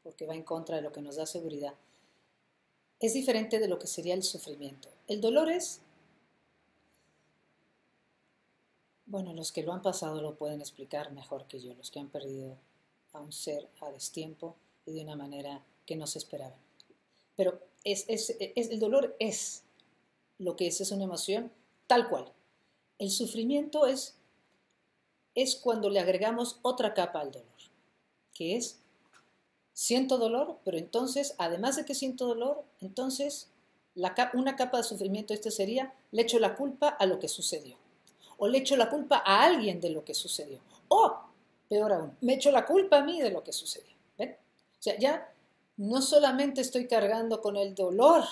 porque 0.01 0.25
va 0.25 0.34
en 0.34 0.41
contra 0.41 0.77
de 0.77 0.82
lo 0.82 0.91
que 0.91 1.03
nos 1.03 1.17
da 1.17 1.27
seguridad, 1.27 1.75
es 2.99 3.13
diferente 3.13 3.60
de 3.60 3.67
lo 3.67 3.77
que 3.77 3.86
sería 3.86 4.15
el 4.15 4.23
sufrimiento. 4.23 4.89
El 5.08 5.21
dolor 5.21 5.51
es, 5.51 5.79
bueno, 9.06 9.34
los 9.34 9.51
que 9.51 9.62
lo 9.62 9.71
han 9.71 9.84
pasado 9.84 10.19
lo 10.19 10.34
pueden 10.34 10.62
explicar 10.62 11.12
mejor 11.12 11.45
que 11.45 11.60
yo, 11.60 11.75
los 11.75 11.91
que 11.91 11.99
han 11.99 12.10
perdido 12.10 12.58
a 13.12 13.21
un 13.21 13.32
ser 13.32 13.69
a 13.82 13.91
destiempo 13.91 14.56
y 14.84 14.93
de 14.93 15.03
una 15.03 15.15
manera 15.15 15.63
que 15.86 15.95
no 15.95 16.08
se 16.08 16.17
esperaba. 16.17 16.56
Pero 17.36 17.60
es, 17.84 18.06
el 18.08 18.80
dolor 18.80 19.15
es 19.19 19.63
lo 20.38 20.56
que 20.56 20.67
es, 20.67 20.82
es 20.82 20.91
una 20.91 21.04
emoción 21.04 21.52
tal 21.88 22.10
cual. 22.10 22.32
El 23.00 23.10
sufrimiento 23.10 23.86
es, 23.86 24.15
es 25.36 25.56
cuando 25.56 25.89
le 25.89 26.00
agregamos 26.00 26.60
otra 26.62 26.93
capa 26.93 27.19
al 27.19 27.32
dolor, 27.32 27.48
que 28.34 28.56
es 28.56 28.80
siento 29.74 30.17
dolor, 30.17 30.60
pero 30.63 30.78
entonces, 30.78 31.36
además 31.38 31.76
de 31.76 31.86
que 31.86 31.96
siento 31.96 32.28
dolor, 32.28 32.63
entonces 32.80 33.50
una 34.34 34.56
capa 34.56 34.78
de 34.78 34.84
sufrimiento 34.84 35.34
este 35.34 35.52
sería, 35.52 35.93
le 36.12 36.24
echo 36.24 36.39
la 36.39 36.56
culpa 36.56 36.89
a 36.89 37.06
lo 37.06 37.19
que 37.19 37.28
sucedió. 37.28 37.78
O 38.38 38.48
le 38.48 38.60
echo 38.60 38.76
la 38.76 38.89
culpa 38.89 39.22
a 39.26 39.43
alguien 39.43 39.80
de 39.80 39.89
lo 39.89 40.04
que 40.04 40.13
sucedió. 40.13 40.60
O, 40.88 41.15
peor 41.69 41.93
aún, 41.93 42.17
me 42.22 42.34
echo 42.34 42.52
la 42.52 42.65
culpa 42.65 42.98
a 42.98 43.04
mí 43.04 43.22
de 43.22 43.30
lo 43.30 43.43
que 43.43 43.54
sucedió. 43.54 43.93
O 44.17 44.84
sea, 44.84 44.98
ya 44.98 45.33
no 45.77 46.01
solamente 46.01 46.62
estoy 46.62 46.88
cargando 46.88 47.41
con 47.41 47.57
el 47.57 47.75
dolor 47.75 48.23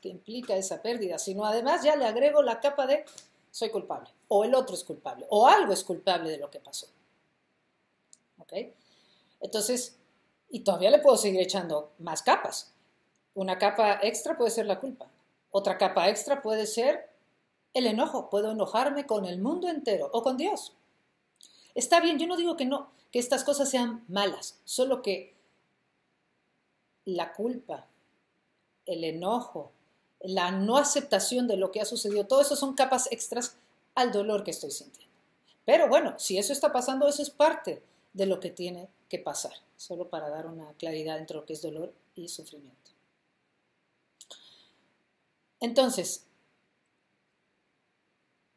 que 0.00 0.08
implica 0.08 0.56
esa 0.56 0.82
pérdida, 0.82 1.18
sino 1.18 1.44
además 1.44 1.82
ya 1.82 1.96
le 1.96 2.06
agrego 2.06 2.42
la 2.42 2.60
capa 2.60 2.86
de 2.86 3.04
soy 3.50 3.70
culpable, 3.70 4.10
o 4.28 4.44
el 4.44 4.54
otro 4.54 4.74
es 4.74 4.84
culpable, 4.84 5.26
o 5.30 5.46
algo 5.46 5.72
es 5.72 5.82
culpable 5.84 6.30
de 6.30 6.38
lo 6.38 6.50
que 6.50 6.60
pasó. 6.60 6.86
¿Ok? 8.38 8.52
Entonces, 9.40 9.96
y 10.50 10.60
todavía 10.60 10.90
le 10.90 10.98
puedo 10.98 11.16
seguir 11.16 11.40
echando 11.40 11.92
más 11.98 12.22
capas. 12.22 12.72
Una 13.34 13.58
capa 13.58 14.00
extra 14.02 14.36
puede 14.36 14.50
ser 14.50 14.66
la 14.66 14.80
culpa. 14.80 15.08
Otra 15.50 15.78
capa 15.78 16.08
extra 16.08 16.42
puede 16.42 16.66
ser 16.66 17.10
el 17.74 17.86
enojo. 17.86 18.30
Puedo 18.30 18.52
enojarme 18.52 19.06
con 19.06 19.24
el 19.24 19.38
mundo 19.38 19.68
entero 19.68 20.10
o 20.12 20.22
con 20.22 20.36
Dios. 20.36 20.74
Está 21.74 22.00
bien, 22.00 22.18
yo 22.18 22.26
no 22.26 22.36
digo 22.36 22.56
que 22.56 22.64
no, 22.64 22.90
que 23.12 23.18
estas 23.18 23.44
cosas 23.44 23.70
sean 23.70 24.04
malas, 24.08 24.58
solo 24.64 25.02
que 25.02 25.37
la 27.14 27.32
culpa, 27.32 27.86
el 28.84 29.02
enojo, 29.04 29.72
la 30.20 30.50
no 30.50 30.76
aceptación 30.76 31.46
de 31.48 31.56
lo 31.56 31.70
que 31.70 31.80
ha 31.80 31.84
sucedido, 31.84 32.26
todo 32.26 32.42
eso 32.42 32.56
son 32.56 32.74
capas 32.74 33.10
extras 33.10 33.56
al 33.94 34.12
dolor 34.12 34.44
que 34.44 34.50
estoy 34.50 34.70
sintiendo. 34.70 35.14
Pero 35.64 35.88
bueno, 35.88 36.18
si 36.18 36.38
eso 36.38 36.52
está 36.52 36.72
pasando, 36.72 37.08
eso 37.08 37.22
es 37.22 37.30
parte 37.30 37.82
de 38.12 38.26
lo 38.26 38.40
que 38.40 38.50
tiene 38.50 38.88
que 39.08 39.18
pasar, 39.18 39.52
solo 39.76 40.08
para 40.08 40.28
dar 40.28 40.46
una 40.46 40.72
claridad 40.74 41.18
entre 41.18 41.36
lo 41.36 41.46
que 41.46 41.54
es 41.54 41.62
dolor 41.62 41.94
y 42.14 42.28
sufrimiento. 42.28 42.90
Entonces, 45.60 46.24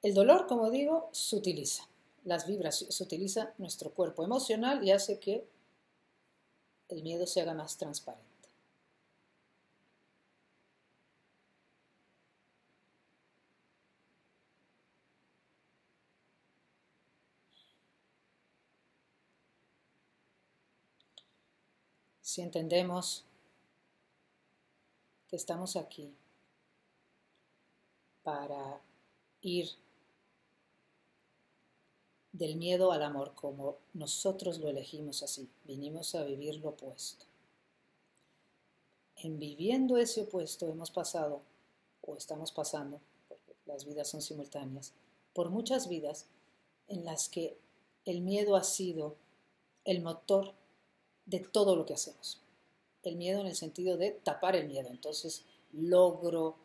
el 0.01 0.13
dolor, 0.13 0.47
como 0.47 0.69
digo, 0.69 1.09
se 1.13 1.35
utiliza, 1.35 1.87
las 2.25 2.47
vibras, 2.47 2.85
se 2.89 3.03
utiliza 3.03 3.53
nuestro 3.57 3.91
cuerpo 3.91 4.23
emocional 4.23 4.83
y 4.83 4.91
hace 4.91 5.19
que 5.19 5.45
el 6.89 7.01
miedo 7.01 7.25
se 7.25 7.41
haga 7.41 7.53
más 7.53 7.77
transparente. 7.77 8.30
Si 22.31 22.41
entendemos 22.41 23.25
que 25.27 25.35
estamos 25.35 25.75
aquí 25.75 26.15
para 28.23 28.79
ir 29.41 29.69
del 32.31 32.55
miedo 32.55 32.93
al 32.93 33.03
amor 33.03 33.35
como 33.35 33.79
nosotros 33.93 34.59
lo 34.59 34.69
elegimos 34.69 35.23
así, 35.23 35.49
vinimos 35.65 36.15
a 36.15 36.23
vivir 36.23 36.55
lo 36.61 36.69
opuesto. 36.69 37.25
En 39.17 39.37
viviendo 39.37 39.97
ese 39.97 40.21
opuesto 40.21 40.69
hemos 40.69 40.89
pasado, 40.89 41.41
o 41.99 42.15
estamos 42.15 42.53
pasando, 42.53 43.01
porque 43.27 43.55
las 43.65 43.83
vidas 43.83 44.07
son 44.07 44.21
simultáneas, 44.21 44.93
por 45.33 45.49
muchas 45.49 45.89
vidas 45.89 46.27
en 46.87 47.03
las 47.03 47.27
que 47.27 47.57
el 48.05 48.21
miedo 48.21 48.55
ha 48.55 48.63
sido 48.63 49.17
el 49.83 50.01
motor 50.01 50.53
de 51.31 51.39
todo 51.39 51.75
lo 51.75 51.85
que 51.85 51.95
hacemos. 51.95 52.39
El 53.03 53.15
miedo 53.15 53.39
en 53.39 53.47
el 53.47 53.55
sentido 53.55 53.97
de 53.97 54.11
tapar 54.11 54.55
el 54.55 54.67
miedo. 54.67 54.89
Entonces, 54.89 55.45
logro, 55.71 56.57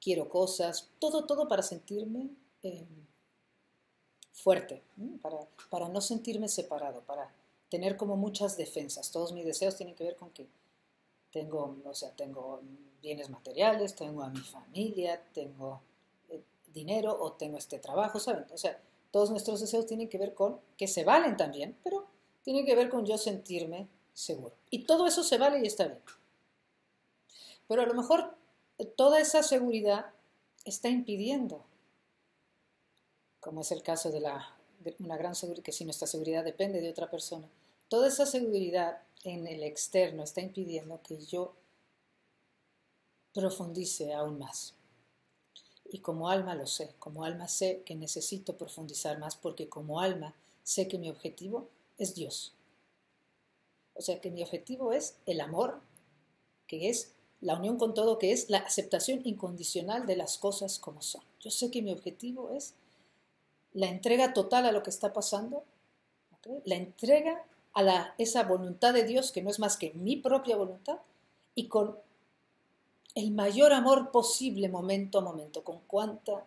quiero 0.00 0.28
cosas, 0.28 0.90
todo, 1.00 1.24
todo 1.24 1.48
para 1.48 1.62
sentirme 1.62 2.28
eh, 2.62 2.86
fuerte, 4.32 4.82
para, 5.22 5.38
para 5.70 5.88
no 5.88 6.00
sentirme 6.00 6.48
separado, 6.48 7.00
para 7.00 7.34
tener 7.70 7.96
como 7.96 8.16
muchas 8.16 8.56
defensas. 8.56 9.10
Todos 9.10 9.32
mis 9.32 9.46
deseos 9.46 9.76
tienen 9.76 9.94
que 9.94 10.04
ver 10.04 10.16
con 10.16 10.30
que 10.30 10.46
tengo, 11.32 11.78
o 11.84 11.94
sea, 11.94 12.10
tengo 12.14 12.60
bienes 13.00 13.30
materiales, 13.30 13.96
tengo 13.96 14.22
a 14.22 14.28
mi 14.28 14.40
familia, 14.40 15.22
tengo 15.32 15.80
eh, 16.28 16.42
dinero 16.74 17.16
o 17.18 17.32
tengo 17.32 17.56
este 17.56 17.78
trabajo, 17.78 18.20
¿saben? 18.20 18.44
O 18.52 18.58
sea, 18.58 18.78
todos 19.10 19.30
nuestros 19.30 19.60
deseos 19.60 19.86
tienen 19.86 20.10
que 20.10 20.18
ver 20.18 20.34
con 20.34 20.60
que 20.76 20.86
se 20.86 21.02
valen 21.02 21.38
también, 21.38 21.78
pero 21.82 22.06
tienen 22.42 22.66
que 22.66 22.74
ver 22.74 22.90
con 22.90 23.06
yo 23.06 23.16
sentirme 23.16 23.88
seguro. 24.12 24.54
Y 24.70 24.84
todo 24.84 25.06
eso 25.06 25.22
se 25.22 25.38
vale 25.38 25.60
y 25.60 25.66
está 25.66 25.86
bien. 25.86 26.00
Pero 27.68 27.82
a 27.82 27.86
lo 27.86 27.94
mejor 27.94 28.34
toda 28.96 29.20
esa 29.20 29.42
seguridad 29.42 30.06
está 30.64 30.88
impidiendo, 30.88 31.64
como 33.40 33.62
es 33.62 33.72
el 33.72 33.82
caso 33.82 34.10
de, 34.10 34.20
la, 34.20 34.54
una 34.98 35.16
gran 35.16 35.34
seguridad, 35.34 35.64
que 35.64 35.72
si 35.72 35.84
nuestra 35.84 36.06
seguridad 36.06 36.44
depende 36.44 36.80
de 36.80 36.90
otra 36.90 37.10
persona, 37.10 37.48
toda 37.88 38.08
esa 38.08 38.26
seguridad 38.26 39.02
en 39.24 39.46
el 39.46 39.62
externo 39.62 40.22
está 40.22 40.40
impidiendo 40.40 41.00
que 41.02 41.18
yo 41.24 41.54
profundice 43.32 44.12
aún 44.12 44.38
más. 44.38 44.74
Y 45.90 45.98
como 45.98 46.28
alma 46.28 46.54
lo 46.54 46.66
sé, 46.66 46.94
como 46.98 47.24
alma 47.24 47.48
sé 47.48 47.82
que 47.84 47.94
necesito 47.94 48.56
profundizar 48.56 49.18
más 49.18 49.36
porque 49.36 49.68
como 49.68 50.00
alma 50.00 50.34
sé 50.62 50.88
que 50.88 50.98
mi 50.98 51.10
objetivo 51.10 51.68
es 51.98 52.14
Dios. 52.14 52.54
O 53.94 54.02
sea 54.02 54.20
que 54.20 54.30
mi 54.30 54.42
objetivo 54.42 54.92
es 54.92 55.16
el 55.26 55.40
amor, 55.40 55.80
que 56.66 56.88
es 56.88 57.14
la 57.40 57.56
unión 57.56 57.76
con 57.76 57.92
todo, 57.92 58.18
que 58.18 58.32
es 58.32 58.48
la 58.48 58.58
aceptación 58.58 59.20
incondicional 59.24 60.06
de 60.06 60.16
las 60.16 60.38
cosas 60.38 60.78
como 60.78 61.02
son. 61.02 61.22
Yo 61.40 61.50
sé 61.50 61.70
que 61.70 61.82
mi 61.82 61.92
objetivo 61.92 62.50
es 62.50 62.74
la 63.74 63.88
entrega 63.88 64.32
total 64.32 64.66
a 64.66 64.72
lo 64.72 64.82
que 64.82 64.90
está 64.90 65.12
pasando, 65.12 65.64
la 66.64 66.76
entrega 66.76 67.44
a 67.74 68.14
esa 68.18 68.44
voluntad 68.44 68.94
de 68.94 69.04
Dios, 69.04 69.32
que 69.32 69.42
no 69.42 69.50
es 69.50 69.58
más 69.58 69.76
que 69.76 69.92
mi 69.94 70.16
propia 70.16 70.56
voluntad, 70.56 70.98
y 71.54 71.68
con 71.68 71.98
el 73.14 73.30
mayor 73.32 73.72
amor 73.72 74.10
posible 74.10 74.68
momento 74.68 75.18
a 75.18 75.22
momento, 75.22 75.64
con 75.64 75.80
cuánta, 75.86 76.44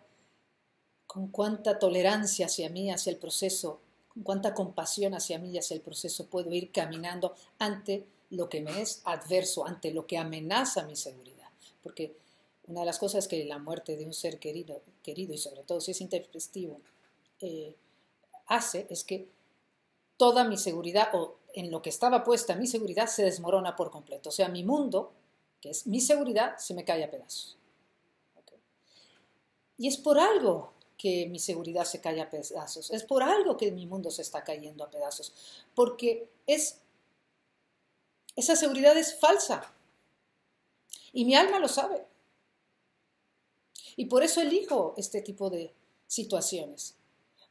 con 1.06 1.28
cuánta 1.28 1.78
tolerancia 1.78 2.46
hacia 2.46 2.68
mí, 2.70 2.90
hacia 2.90 3.10
el 3.10 3.18
proceso, 3.18 3.80
cuánta 4.22 4.54
compasión 4.54 5.14
hacia 5.14 5.38
mí 5.38 5.50
y 5.50 5.58
hacia 5.58 5.74
el 5.74 5.80
proceso 5.80 6.26
puedo 6.26 6.52
ir 6.52 6.72
caminando 6.72 7.34
ante 7.58 8.06
lo 8.30 8.48
que 8.48 8.60
me 8.60 8.80
es 8.80 9.02
adverso, 9.04 9.66
ante 9.66 9.92
lo 9.92 10.06
que 10.06 10.18
amenaza 10.18 10.84
mi 10.84 10.96
seguridad. 10.96 11.48
Porque 11.82 12.16
una 12.66 12.80
de 12.80 12.86
las 12.86 12.98
cosas 12.98 13.28
que 13.28 13.44
la 13.44 13.58
muerte 13.58 13.96
de 13.96 14.04
un 14.04 14.14
ser 14.14 14.38
querido, 14.38 14.82
querido 15.02 15.32
y 15.32 15.38
sobre 15.38 15.62
todo 15.62 15.80
si 15.80 15.92
es 15.92 16.00
intempestivo, 16.00 16.80
eh, 17.40 17.74
hace 18.46 18.86
es 18.90 19.04
que 19.04 19.28
toda 20.16 20.44
mi 20.44 20.56
seguridad 20.56 21.10
o 21.14 21.36
en 21.54 21.70
lo 21.70 21.82
que 21.82 21.90
estaba 21.90 22.24
puesta 22.24 22.56
mi 22.56 22.66
seguridad 22.66 23.06
se 23.06 23.24
desmorona 23.24 23.76
por 23.76 23.90
completo. 23.90 24.30
O 24.30 24.32
sea, 24.32 24.48
mi 24.48 24.64
mundo, 24.64 25.12
que 25.60 25.70
es 25.70 25.86
mi 25.86 26.00
seguridad, 26.00 26.56
se 26.58 26.74
me 26.74 26.84
cae 26.84 27.04
a 27.04 27.10
pedazos. 27.10 27.56
Y 29.78 29.88
es 29.88 29.98
por 29.98 30.18
algo 30.18 30.72
que 30.96 31.26
mi 31.26 31.38
seguridad 31.38 31.84
se 31.84 32.00
cae 32.00 32.20
a 32.20 32.30
pedazos. 32.30 32.90
Es 32.90 33.04
por 33.04 33.22
algo 33.22 33.56
que 33.56 33.70
mi 33.70 33.86
mundo 33.86 34.10
se 34.10 34.22
está 34.22 34.44
cayendo 34.44 34.84
a 34.84 34.90
pedazos. 34.90 35.32
Porque 35.74 36.28
es 36.46 36.80
esa 38.36 38.54
seguridad 38.54 38.96
es 38.96 39.18
falsa. 39.18 39.72
Y 41.12 41.24
mi 41.24 41.34
alma 41.34 41.58
lo 41.58 41.68
sabe. 41.68 42.04
Y 43.96 44.04
por 44.04 44.22
eso 44.22 44.42
elijo 44.42 44.94
este 44.98 45.22
tipo 45.22 45.48
de 45.48 45.72
situaciones. 46.06 46.94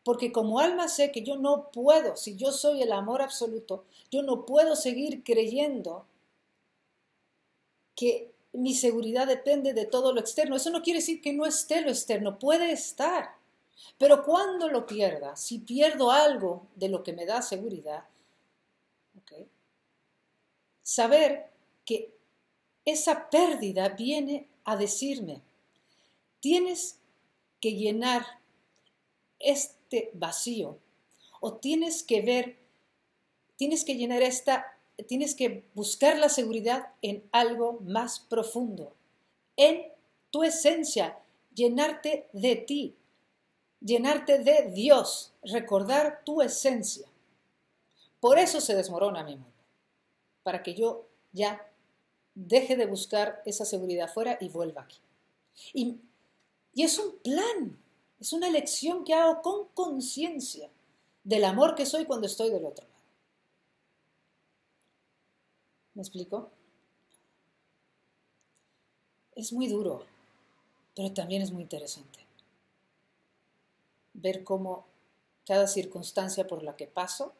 Porque 0.03 0.31
como 0.31 0.59
alma 0.59 0.87
sé 0.87 1.11
que 1.11 1.23
yo 1.23 1.35
no 1.35 1.71
puedo, 1.71 2.15
si 2.15 2.35
yo 2.35 2.51
soy 2.51 2.83
el 2.83 2.91
amor 2.91 3.23
absoluto, 3.23 3.85
yo 4.11 4.21
no 4.21 4.45
puedo 4.45 4.75
seguir 4.75 5.23
creyendo 5.23 6.05
que 7.95 8.34
mi 8.57 8.73
seguridad 8.73 9.27
depende 9.27 9.73
de 9.73 9.85
todo 9.85 10.13
lo 10.13 10.19
externo. 10.19 10.55
Eso 10.55 10.69
no 10.69 10.81
quiere 10.81 10.99
decir 10.99 11.21
que 11.21 11.33
no 11.33 11.45
esté 11.45 11.81
lo 11.81 11.89
externo, 11.89 12.39
puede 12.39 12.71
estar. 12.71 13.35
Pero 13.97 14.23
cuando 14.23 14.69
lo 14.69 14.85
pierda, 14.85 15.35
si 15.35 15.59
pierdo 15.59 16.11
algo 16.11 16.67
de 16.75 16.89
lo 16.89 17.03
que 17.03 17.13
me 17.13 17.25
da 17.25 17.41
seguridad, 17.41 18.05
saber 20.85 21.49
que 21.83 22.13
esa 22.85 23.29
pérdida 23.29 23.89
viene 23.89 24.47
a 24.63 24.75
decirme, 24.75 25.41
tienes 26.39 26.99
que 27.59 27.73
llenar 27.73 28.23
este 29.39 30.11
vacío 30.13 30.77
o 31.39 31.55
tienes 31.55 32.03
que 32.03 32.21
ver, 32.21 32.57
tienes 33.55 33.83
que 33.83 33.95
llenar 33.95 34.21
esta, 34.21 34.74
tienes 35.03 35.35
que 35.35 35.65
buscar 35.73 36.17
la 36.17 36.29
seguridad 36.29 36.87
en 37.01 37.23
algo 37.31 37.79
más 37.81 38.19
profundo, 38.19 38.93
en 39.57 39.85
tu 40.31 40.43
esencia, 40.43 41.17
llenarte 41.53 42.27
de 42.33 42.55
ti, 42.55 42.95
llenarte 43.81 44.39
de 44.39 44.71
Dios, 44.73 45.33
recordar 45.43 46.21
tu 46.25 46.41
esencia. 46.41 47.07
Por 48.19 48.39
eso 48.39 48.59
se 48.61 48.75
desmorona 48.75 49.23
mi 49.23 49.35
mundo 49.35 49.55
para 50.43 50.61
que 50.61 50.75
yo 50.75 51.05
ya 51.31 51.67
deje 52.35 52.75
de 52.75 52.85
buscar 52.85 53.41
esa 53.45 53.65
seguridad 53.65 54.13
fuera 54.13 54.37
y 54.39 54.49
vuelva 54.49 54.83
aquí. 54.83 54.99
Y, 55.73 55.97
y 56.73 56.83
es 56.83 56.99
un 56.99 57.17
plan, 57.19 57.77
es 58.19 58.33
una 58.33 58.47
elección 58.47 59.03
que 59.03 59.13
hago 59.13 59.41
con 59.41 59.67
conciencia 59.69 60.69
del 61.23 61.45
amor 61.45 61.75
que 61.75 61.85
soy 61.85 62.05
cuando 62.05 62.27
estoy 62.27 62.51
del 62.51 62.65
otro 62.65 62.85
lado. 62.85 62.95
¿Me 65.95 66.01
explico? 66.01 66.51
Es 69.33 69.51
muy 69.53 69.67
duro, 69.67 70.03
pero 70.95 71.13
también 71.13 71.41
es 71.41 71.51
muy 71.51 71.63
interesante. 71.63 72.19
Ver 74.13 74.43
cómo 74.43 74.85
cada 75.45 75.67
circunstancia 75.67 76.47
por 76.47 76.63
la 76.63 76.75
que 76.75 76.87
paso 76.87 77.33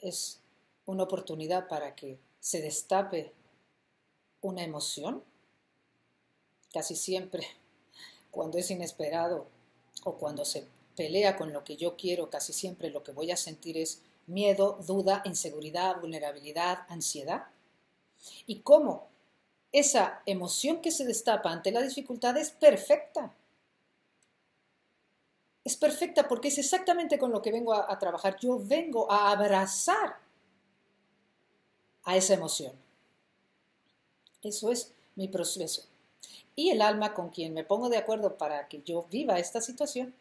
es 0.00 0.40
una 0.86 1.02
oportunidad 1.02 1.68
para 1.68 1.94
que 1.94 2.18
se 2.40 2.60
destape 2.60 3.32
una 4.40 4.62
emoción, 4.62 5.24
casi 6.72 6.94
siempre 6.94 7.46
cuando 8.30 8.58
es 8.58 8.70
inesperado 8.70 9.46
o 10.04 10.14
cuando 10.14 10.44
se 10.44 10.66
pelea 10.96 11.36
con 11.36 11.52
lo 11.52 11.64
que 11.64 11.76
yo 11.76 11.96
quiero, 11.96 12.30
casi 12.30 12.52
siempre 12.52 12.90
lo 12.90 13.02
que 13.02 13.12
voy 13.12 13.30
a 13.30 13.36
sentir 13.36 13.78
es 13.78 14.02
miedo, 14.26 14.78
duda, 14.86 15.22
inseguridad, 15.24 16.00
vulnerabilidad, 16.00 16.86
ansiedad. 16.88 17.46
Y 18.46 18.60
cómo 18.60 19.08
esa 19.72 20.22
emoción 20.24 20.80
que 20.80 20.92
se 20.92 21.04
destapa 21.04 21.50
ante 21.50 21.72
la 21.72 21.82
dificultad 21.82 22.36
es 22.36 22.50
perfecta. 22.50 23.34
es 25.64 25.76
perfecta 25.76 26.28
porque 26.28 26.48
es 26.48 26.58
exactamente 26.58 27.18
con 27.18 27.32
lo 27.32 27.40
que 27.40 27.50
vengo 27.50 27.72
a, 27.72 27.98
trabajar. 27.98 28.36
Yo 28.38 28.60
vengo 28.62 29.10
a 29.10 29.30
abrazar 29.32 30.18
a 32.04 32.16
esa 32.16 32.34
emoción. 32.34 32.72
Eso 34.42 34.70
es 34.70 34.92
mi 35.16 35.26
proceso. 35.26 35.84
Y 36.54 36.70
el 36.70 36.82
alma 36.82 37.14
con 37.14 37.30
quien 37.30 37.54
me 37.54 37.64
pongo 37.64 37.88
de 37.88 37.96
acuerdo 37.96 38.36
para 38.36 38.68
que 38.68 38.82
yo 38.82 39.06
viva 39.10 39.38
esta 39.38 39.60
situación, 39.60 40.14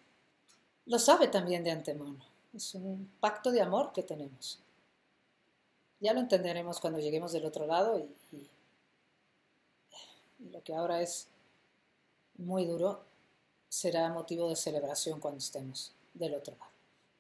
lo 0.85 0.97
sabe 0.97 1.27
también 1.27 1.63
de 1.63 1.71
antemano. 1.71 2.25
Es 2.55 2.73
un 2.73 3.11
pacto 3.19 3.51
de 3.51 3.61
amor 3.61 3.91
que 3.93 4.01
tenemos. 4.01 4.59
Ya 6.03 6.11
lo 6.11 6.19
entenderemos 6.19 6.81
cuando 6.81 6.99
lleguemos 6.99 7.31
del 7.31 7.45
otro 7.45 7.65
lado 7.65 7.97
y, 7.97 8.49
lo 10.51 10.61
que 10.61 10.75
ahora 10.75 11.01
es 11.01 11.27
muy 12.37 12.65
duro 12.65 12.99
será 13.69 14.09
motivo 14.09 14.49
de 14.49 14.57
celebración 14.57 15.21
cuando 15.21 15.37
estemos 15.37 15.93
del 16.13 16.33
otro 16.33 16.57
lado. 16.59 16.71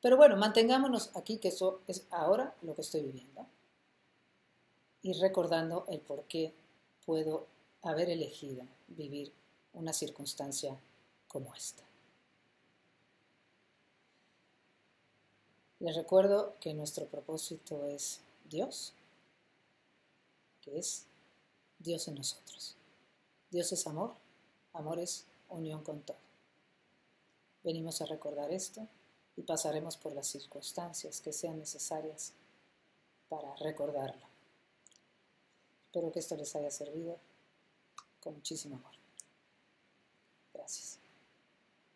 Pero 0.01 0.17
bueno, 0.17 0.35
mantengámonos 0.35 1.15
aquí, 1.15 1.37
que 1.37 1.47
eso 1.47 1.79
es 1.87 2.05
ahora 2.11 2.53
lo 2.61 2.75
que 2.75 2.81
estoy 2.81 3.03
viviendo. 3.03 3.47
Y 5.01 5.13
recordando 5.13 5.85
el 5.87 6.01
por 6.01 6.23
qué 6.23 6.53
puedo 7.05 7.47
haber 7.83 8.09
elegido 8.09 8.65
vivir 8.89 9.31
una 9.71 9.93
circunstancia 9.93 10.77
como 11.29 11.55
esta. 11.55 11.83
Les 15.79 15.95
recuerdo 15.95 16.55
que 16.59 16.73
nuestro 16.73 17.05
propósito 17.05 17.87
es 17.87 18.19
Dios, 18.53 18.93
que 20.61 20.77
es 20.77 21.07
Dios 21.79 22.07
en 22.07 22.13
nosotros. 22.13 22.75
Dios 23.49 23.71
es 23.71 23.87
amor, 23.87 24.13
amor 24.73 24.99
es 24.99 25.25
unión 25.49 25.83
con 25.83 26.01
todo. 26.01 26.19
Venimos 27.63 27.99
a 28.01 28.05
recordar 28.05 28.51
esto 28.51 28.87
y 29.35 29.41
pasaremos 29.41 29.97
por 29.97 30.13
las 30.13 30.27
circunstancias 30.27 31.19
que 31.19 31.33
sean 31.33 31.57
necesarias 31.57 32.33
para 33.27 33.55
recordarlo. 33.55 34.27
Espero 35.85 36.11
que 36.11 36.19
esto 36.19 36.35
les 36.35 36.55
haya 36.55 36.69
servido 36.69 37.17
con 38.21 38.35
muchísimo 38.35 38.75
amor. 38.75 38.93